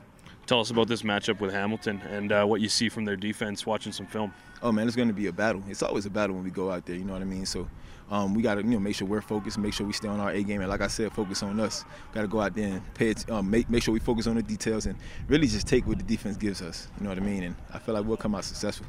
[0.50, 3.68] Tell us about this matchup with Hamilton and uh, what you see from their defense
[3.68, 4.34] watching some film.
[4.64, 5.64] Oh man, it's going to be a battle.
[5.70, 6.96] It's always a battle when we go out there.
[6.96, 7.46] You know what I mean?
[7.46, 7.68] So
[8.12, 10.20] um, we got to you know make sure we're focused, make sure we stay on
[10.20, 11.86] our A game, and like I said, focus on us.
[12.14, 14.36] Got to go out there and pay it, um, make make sure we focus on
[14.36, 14.96] the details and
[15.28, 16.88] really just take what the defense gives us.
[16.98, 17.44] You know what I mean?
[17.44, 18.88] And I feel like we'll come out successful.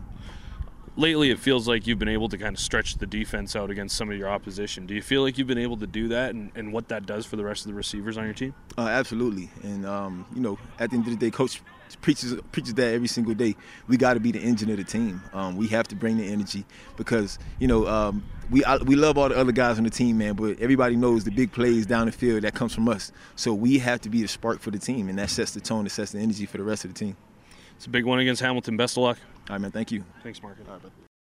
[0.96, 3.96] Lately, it feels like you've been able to kind of stretch the defense out against
[3.96, 4.86] some of your opposition.
[4.86, 7.24] Do you feel like you've been able to do that, and, and what that does
[7.24, 8.54] for the rest of the receivers on your team?
[8.76, 11.62] Uh, absolutely, and um, you know, at the end of the day, coach
[11.96, 13.56] preaches preaches that every single day.
[13.88, 15.22] We got to be the engine of the team.
[15.32, 16.64] Um, we have to bring the energy
[16.96, 20.18] because you know um, we I, we love all the other guys on the team,
[20.18, 20.34] man.
[20.34, 23.12] But everybody knows the big plays down the field that comes from us.
[23.36, 25.86] So we have to be the spark for the team, and that sets the tone,
[25.86, 27.16] it sets the energy for the rest of the team.
[27.76, 28.76] It's a big one against Hamilton.
[28.76, 29.18] Best of luck.
[29.48, 29.70] All right, man.
[29.70, 30.04] Thank you.
[30.22, 30.56] Thanks, Mark.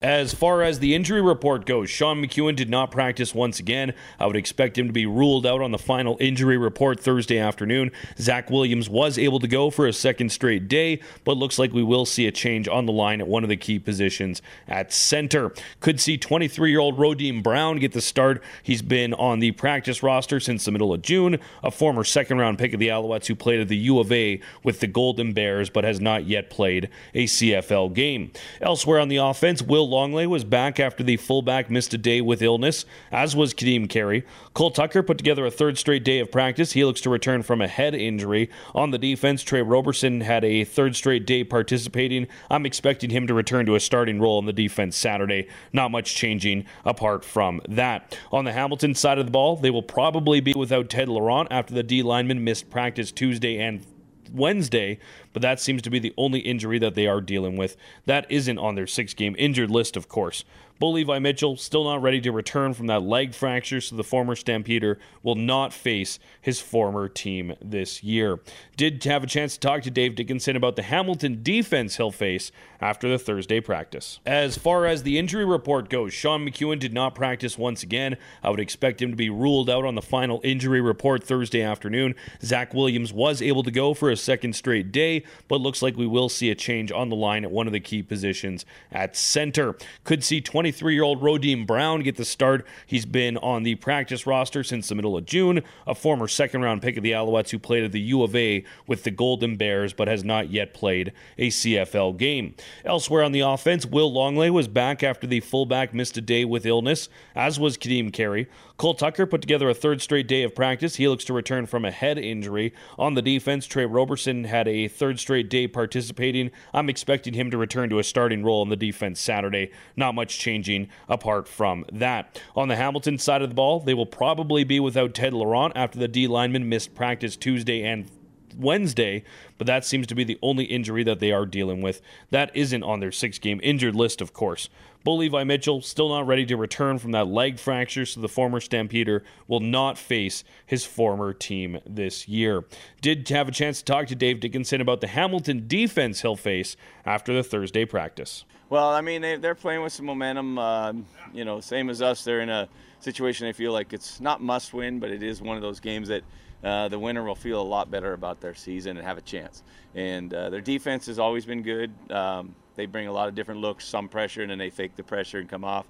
[0.01, 3.93] As far as the injury report goes, Sean McEwen did not practice once again.
[4.19, 7.91] I would expect him to be ruled out on the final injury report Thursday afternoon.
[8.19, 11.81] Zach Williams was able to go for a second straight day, but looks like we
[11.81, 15.53] will see a change on the line at one of the key positions at center.
[15.79, 18.43] Could see 23 year old Rodeem Brown get the start.
[18.63, 22.59] He's been on the practice roster since the middle of June, a former second round
[22.59, 25.69] pick of the Alouettes who played at the U of A with the Golden Bears,
[25.69, 28.33] but has not yet played a CFL game.
[28.59, 32.41] Elsewhere on the offense, Will Longley was back after the fullback missed a day with
[32.41, 34.25] illness, as was Kadeem Carey.
[34.53, 36.73] Cole Tucker put together a third straight day of practice.
[36.73, 38.49] He looks to return from a head injury.
[38.73, 42.27] On the defense, Trey Roberson had a third straight day participating.
[42.49, 45.47] I'm expecting him to return to a starting role in the defense Saturday.
[45.73, 48.17] Not much changing apart from that.
[48.31, 51.73] On the Hamilton side of the ball, they will probably be without Ted Laurent after
[51.73, 53.85] the D lineman missed practice Tuesday and
[54.33, 54.99] Wednesday,
[55.33, 57.77] but that seems to be the only injury that they are dealing with.
[58.05, 60.45] That isn't on their six game injured list, of course.
[60.77, 64.35] Bo Levi Mitchell still not ready to return from that leg fracture, so the former
[64.35, 68.39] Stampeder will not face his former team this year.
[68.75, 72.51] Did have a chance to talk to Dave Dickenson about the Hamilton defense he'll face
[72.81, 74.19] after the Thursday practice.
[74.25, 78.17] As far as the injury report goes, Sean McEwen did not practice once again.
[78.43, 82.15] I would expect him to be ruled out on the final injury report Thursday afternoon.
[82.41, 86.05] Zach Williams was able to go for a second straight day, but looks like we
[86.05, 89.75] will see a change on the line at one of the key positions at center.
[90.03, 92.65] Could see 23 year old Rodeem Brown get the start.
[92.87, 96.81] He's been on the practice roster since the middle of June, a former second round
[96.81, 99.93] pick of the Alouettes who played at the U of A with the Golden Bears
[99.93, 102.55] but has not yet played a CFL game.
[102.83, 106.65] Elsewhere on the offense, Will Longley was back after the fullback missed a day with
[106.65, 108.47] illness, as was Kadeem Carey.
[108.77, 110.95] Cole Tucker put together a third straight day of practice.
[110.95, 112.73] He looks to return from a head injury.
[112.97, 116.51] On the defense, Trey Roberson had a third straight day participating.
[116.73, 119.71] I'm expecting him to return to a starting role in the defense Saturday.
[119.95, 122.41] Not much changing apart from that.
[122.53, 125.97] On the Hamilton side of the ball, they will probably be without Ted Laurent after
[125.97, 128.09] the D lineman missed practice Tuesday and
[128.57, 129.23] Wednesday,
[129.57, 132.01] but that seems to be the only injury that they are dealing with.
[132.29, 134.69] That isn't on their six game injured list, of course.
[135.05, 138.59] Bo Levi Mitchell still not ready to return from that leg fracture, so the former
[138.59, 142.65] Stampeder will not face his former team this year.
[143.01, 146.75] Did have a chance to talk to Dave Dickenson about the Hamilton defense he'll face
[147.05, 148.45] after the Thursday practice.
[148.71, 150.57] Well, I mean, they, are playing with some momentum.
[150.57, 150.93] Uh,
[151.31, 152.23] you know, same as us.
[152.23, 152.67] They're in a
[152.99, 156.07] situation they feel like it's not must win, but it is one of those games
[156.07, 156.23] that
[156.63, 159.61] uh, the winner will feel a lot better about their season and have a chance.
[159.93, 161.91] And uh, their defense has always been good.
[162.09, 165.03] Um, they bring a lot of different looks, some pressure, and then they fake the
[165.03, 165.85] pressure and come off.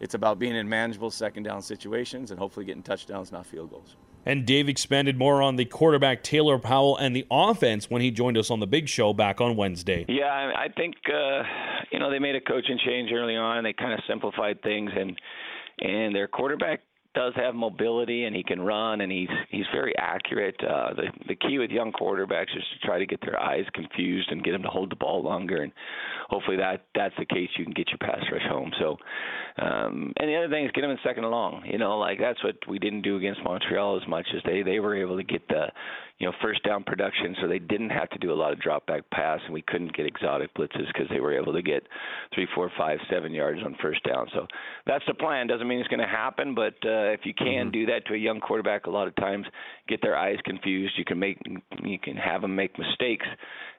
[0.00, 3.96] It's about being in manageable second down situations and hopefully getting touchdowns, not field goals.
[4.26, 8.36] And Dave expanded more on the quarterback Taylor Powell and the offense when he joined
[8.36, 10.04] us on the big show back on Wednesday.
[10.08, 11.42] Yeah, I think uh,
[11.90, 13.64] you know they made a coaching change early on.
[13.64, 15.18] They kind of simplified things, and
[15.80, 16.80] and their quarterback
[17.14, 20.54] does have mobility and he can run and he's he's very accurate.
[20.62, 24.30] Uh, the the key with young quarterbacks is to try to get their eyes confused
[24.30, 25.72] and get them to hold the ball longer, and
[26.28, 27.48] hopefully that that's the case.
[27.58, 28.70] You can get your pass rush home.
[28.78, 28.96] So,
[29.58, 31.62] um, and the other thing is get them in second and long.
[31.64, 34.78] You know, like that's what we didn't do against Montreal as much as they they
[34.78, 35.66] were able to get the
[36.20, 38.86] you know first down production, so they didn't have to do a lot of drop
[38.86, 41.82] back pass, and we couldn't get exotic blitzes because they were able to get
[42.34, 44.28] three, four, five, seven yards on first down.
[44.32, 44.46] So
[44.86, 45.46] that's the plan.
[45.46, 47.70] Doesn't mean it's going to happen, but uh, if you can mm-hmm.
[47.70, 49.46] do that to a young quarterback, a lot of times
[49.88, 50.94] get their eyes confused.
[50.96, 51.38] You can make
[51.82, 53.26] you can have them make mistakes,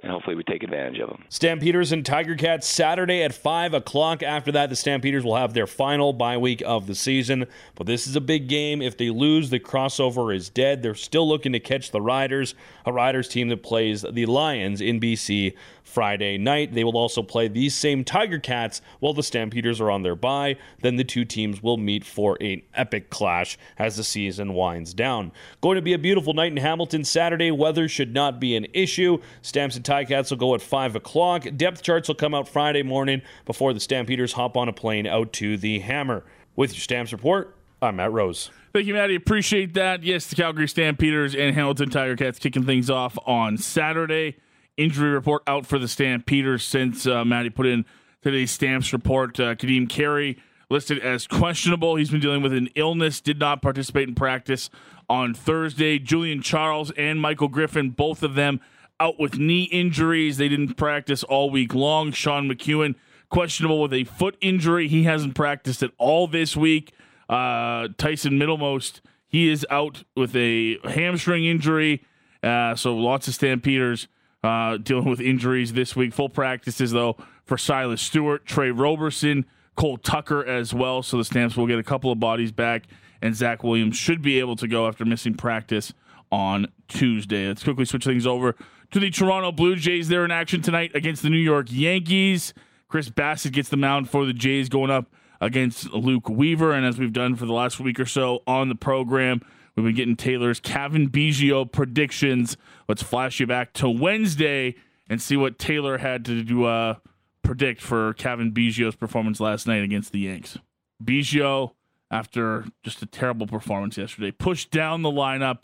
[0.04, 1.24] and hopefully we take advantage of them.
[1.30, 4.24] Stampeders and Tiger Cats Saturday at five o'clock.
[4.24, 7.46] After that, the Stampeders will have their final bye week of the season.
[7.76, 8.82] But this is a big game.
[8.82, 10.82] If they lose, the crossover is dead.
[10.82, 12.56] They're still looking to catch the Riders,
[12.86, 15.54] a Riders team that plays the Lions in BC
[15.92, 16.74] Friday night.
[16.74, 20.58] They will also play these same Tiger Cats while the Stampeders are on their bye.
[20.82, 25.32] Then the two teams will meet for an epic clash as the season winds down.
[25.60, 27.52] Going to be a beautiful night in Hamilton Saturday.
[27.52, 29.20] Weather should not be an issue.
[29.42, 31.46] Stamps and Ticats will go at 5 o'clock.
[31.58, 35.34] Depth charts will come out Friday morning before the Stampeders hop on a plane out
[35.34, 36.24] to the Hammer.
[36.56, 38.52] With your Stamps report, I'm Matt Rose.
[38.74, 39.16] Thank you, Maddie.
[39.16, 40.04] Appreciate that.
[40.04, 44.38] Yes, the Calgary Stampeders and Hamilton Tiger Cats kicking things off on Saturday.
[44.82, 47.86] Injury report out for the Stampeders since uh, Maddie put in
[48.24, 49.40] today's Stamps report.
[49.40, 50.40] Uh, Kadeem Carey
[50.72, 51.98] listed as questionable.
[51.98, 54.72] He's been dealing with an illness, did not participate in practice
[55.08, 56.00] on Thursday.
[56.00, 58.60] Julian Charles and Michael Griffin, both of them
[59.00, 60.38] out with knee injuries.
[60.38, 62.12] They didn't practice all week long.
[62.12, 62.96] Sean McEwen,
[63.30, 64.88] questionable with a foot injury.
[64.88, 66.92] He hasn't practiced at all this week.
[67.30, 72.04] Uh, Tyson Middlemost, he is out with a hamstring injury.
[72.42, 74.08] Uh, so lots of Stampeders
[74.44, 76.14] uh, dealing with injuries this week.
[76.14, 81.04] Full practices, though, for Silas Stewart, Trey Roberson, Cole Tucker as well.
[81.04, 82.84] So the Stamps will get a couple of bodies back,
[83.22, 85.94] and Zach Williams should be able to go after missing practice
[86.32, 87.48] on Tuesday.
[87.48, 88.56] Let's quickly switch things over
[88.92, 90.08] to the Toronto Blue Jays.
[90.08, 92.54] They're in action tonight against the New York Yankees.
[92.88, 95.08] Chris Bassitt gets the mound for the Jays going up
[95.40, 96.74] against Luke Weaver.
[96.74, 99.42] And as we've done for the last week or so on the program,
[99.76, 102.58] we've been getting Taylor's Cavan Biggio predictions.
[102.88, 104.76] Let's flash you back to Wednesday
[105.10, 106.96] and see what Taylor had to do, uh,
[107.44, 110.58] predict for Cavan Biggio's performance last night against the Yanks.
[111.04, 111.72] Biggio,
[112.10, 115.64] after just a terrible performance yesterday, pushed down the lineup.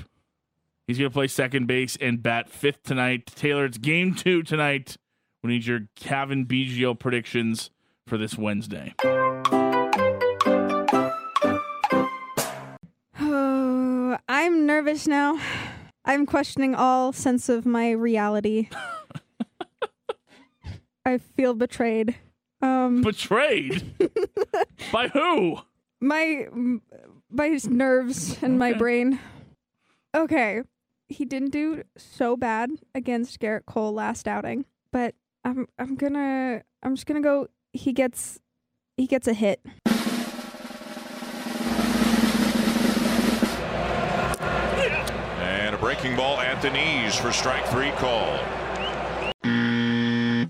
[0.86, 3.28] He's going to play second base and bat fifth tonight.
[3.28, 4.98] Taylor, it's game two tonight.
[5.44, 7.70] We need your Cavan Biggio predictions
[8.06, 8.94] for this Wednesday.
[14.48, 15.42] I'm nervous now.
[16.06, 18.70] I'm questioning all sense of my reality.
[21.06, 22.16] I feel betrayed.
[22.62, 23.84] Um, betrayed
[24.94, 25.60] by who?
[26.00, 26.48] My
[27.30, 29.20] by his nerves and my brain.
[30.16, 30.62] Okay,
[31.10, 36.96] he didn't do so bad against Gerrit Cole last outing, but I'm I'm gonna I'm
[36.96, 37.50] just gonna go.
[37.74, 38.40] He gets
[38.96, 39.60] he gets a hit.
[46.08, 48.40] Breaking ball at the knees for strike three call.
[49.44, 50.50] And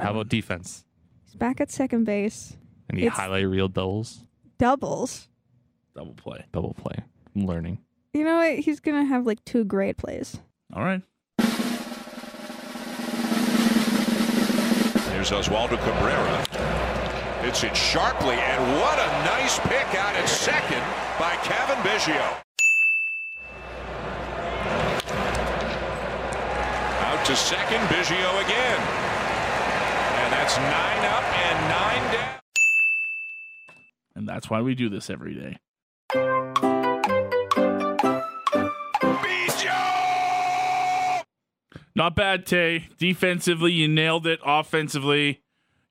[0.00, 0.86] how about defense?
[1.26, 2.56] He's back at second base.
[2.90, 4.24] Any It's- highlight reel doubles?
[4.56, 5.28] Doubles.
[5.94, 6.46] Double play.
[6.52, 6.94] Double play.
[7.36, 7.80] I'm learning.
[8.14, 8.60] You know what?
[8.60, 10.40] He's gonna have like two great plays.
[10.72, 11.02] All right.
[15.12, 16.46] Here's Oswaldo Cabrera.
[17.44, 20.82] Hits it sharply, and what a nice pick out at second
[21.18, 22.42] by Cavan Biggio.
[27.24, 27.80] To second.
[27.86, 28.80] Biggio again.
[30.22, 32.40] And that's nine up and nine down.
[34.14, 35.58] And that's why we do this every day.
[41.94, 42.88] Not bad, Tay.
[42.98, 44.40] Defensively, you nailed it.
[44.44, 45.42] Offensively,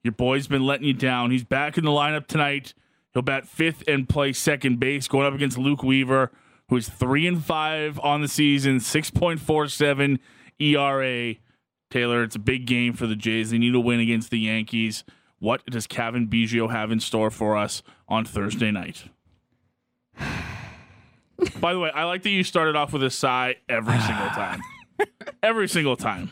[0.04, 1.30] your boy's been letting you down.
[1.30, 2.74] He's back in the lineup tonight.
[3.14, 6.32] He'll bat fifth and play second base, going up against Luke Weaver,
[6.70, 10.20] who is three and five on the season, six point four seven
[10.60, 11.36] ERA.
[11.90, 13.52] Taylor, it's a big game for the Jays.
[13.52, 15.04] They need a win against the Yankees.
[15.40, 19.06] What does Cavan Biggio have in store for us on Thursday night?
[21.60, 24.62] By the way, I like that you started off with a sigh every single time.
[25.42, 26.32] every single time.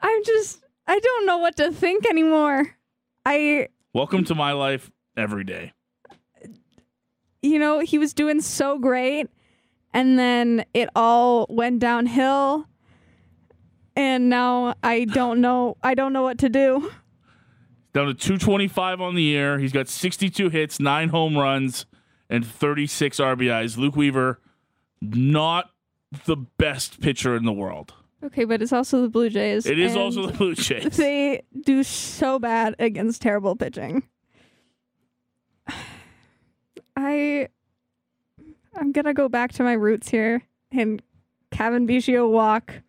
[0.00, 2.76] I'm just I don't know what to think anymore.
[3.26, 5.72] I Welcome to my life every day.
[7.42, 9.28] you know, he was doing so great
[9.94, 12.66] and then it all went downhill
[13.98, 16.90] and now I don't know I don't know what to do.
[17.92, 19.58] Down to 225 on the year.
[19.58, 21.84] He's got 62 hits, nine home runs,
[22.30, 23.76] and 36 RBIs.
[23.76, 24.40] Luke Weaver,
[25.02, 25.70] not
[26.26, 27.94] the best pitcher in the world.
[28.22, 29.66] Okay, but it's also the Blue Jays.
[29.66, 30.84] It is also the Blue Jays.
[30.96, 34.04] They do so bad against terrible pitching.
[36.96, 37.48] I
[38.76, 41.02] I'm gonna go back to my roots here and
[41.50, 42.82] Cavan Biggio walk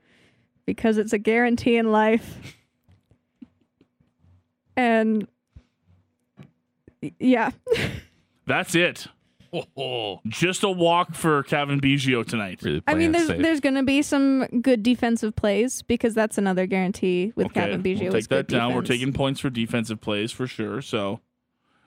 [0.73, 2.55] because it's a guarantee in life.
[4.77, 5.27] And
[7.19, 7.51] yeah.
[8.45, 9.07] That's it.
[10.27, 12.61] Just a walk for Cavan Biggio tonight.
[12.85, 17.47] I mean there's there's gonna be some good defensive plays because that's another guarantee with
[17.47, 18.01] Okay, Cavan Biggio.
[18.01, 18.75] we'll is take that good down.
[18.75, 20.83] We're taking points for defensive plays for sure.
[20.83, 21.21] So,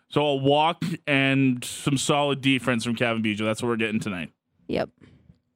[0.08, 3.44] so a walk and some solid defense from Cavan Biggio.
[3.44, 4.32] That's what we're getting tonight.
[4.66, 4.88] Yep.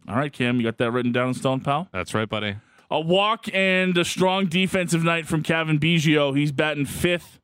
[0.08, 1.88] All right, Cam, you got that written down in stone, pal?
[1.92, 2.54] That's right, buddy.
[2.90, 6.36] A walk and a strong defensive night from Cavan Biggio.
[6.36, 7.40] He's batting fifth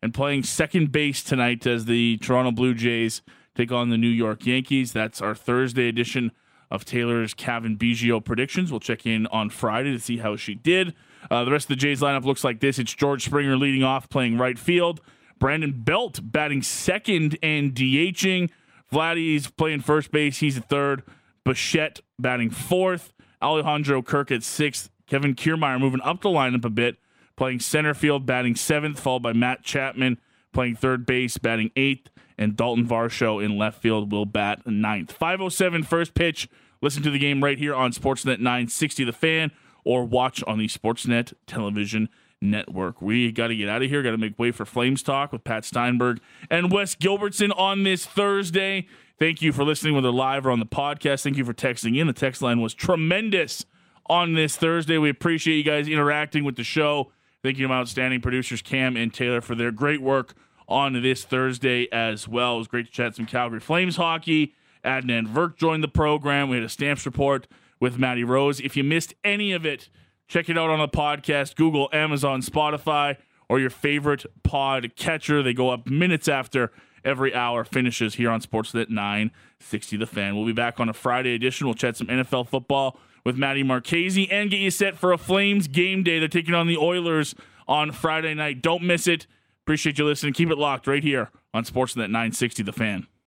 [0.00, 3.22] and playing second base tonight as the Toronto Blue Jays
[3.56, 4.92] take on the New York Yankees.
[4.92, 6.30] That's our Thursday edition
[6.70, 8.70] of Taylor's Cavan Biggio predictions.
[8.70, 10.94] We'll check in on Friday to see how she did.
[11.30, 12.78] Uh, the rest of the Jays lineup looks like this.
[12.78, 15.00] It's George Springer leading off, playing right field.
[15.38, 18.50] Brandon Belt batting second and DHing.
[18.92, 20.38] Vladdy's playing first base.
[20.38, 21.02] He's at third.
[21.44, 23.13] Bichette batting fourth.
[23.44, 24.90] Alejandro Kirk at sixth.
[25.06, 26.96] Kevin Kiermaier moving up the lineup a bit,
[27.36, 30.18] playing center field, batting seventh, followed by Matt Chapman
[30.54, 35.12] playing third base, batting eighth, and Dalton Varsho in left field will bat ninth.
[35.12, 36.48] 507 first pitch.
[36.80, 39.50] Listen to the game right here on Sportsnet 960 The Fan
[39.84, 42.08] or watch on the Sportsnet television
[42.40, 43.02] network.
[43.02, 44.02] We got to get out of here.
[44.02, 46.20] Got to make way for Flames Talk with Pat Steinberg
[46.50, 48.86] and Wes Gilbertson on this Thursday.
[49.18, 51.22] Thank you for listening, whether live or on the podcast.
[51.22, 52.06] Thank you for texting in.
[52.08, 53.64] The text line was tremendous
[54.06, 54.98] on this Thursday.
[54.98, 57.12] We appreciate you guys interacting with the show.
[57.42, 60.34] Thank you to my outstanding producers, Cam and Taylor, for their great work
[60.68, 62.56] on this Thursday as well.
[62.56, 64.54] It was great to chat some Calgary Flames hockey.
[64.84, 66.48] Adnan Virk joined the program.
[66.48, 67.46] We had a stamps report
[67.80, 68.60] with Matty Rose.
[68.60, 69.88] If you missed any of it,
[70.26, 73.16] check it out on the podcast, Google, Amazon, Spotify,
[73.48, 75.42] or your favorite pod catcher.
[75.42, 76.72] They go up minutes after
[77.04, 80.36] every hour finishes here on Sportsnet 960 The Fan.
[80.36, 81.66] We'll be back on a Friday edition.
[81.66, 85.68] We'll chat some NFL football with Matty Marchese and get you set for a Flames
[85.68, 86.18] game day.
[86.18, 87.34] They're taking on the Oilers
[87.66, 88.62] on Friday night.
[88.62, 89.26] Don't miss it.
[89.64, 90.34] Appreciate you listening.
[90.34, 93.06] Keep it locked right here on Sportsnet 960 The Fan.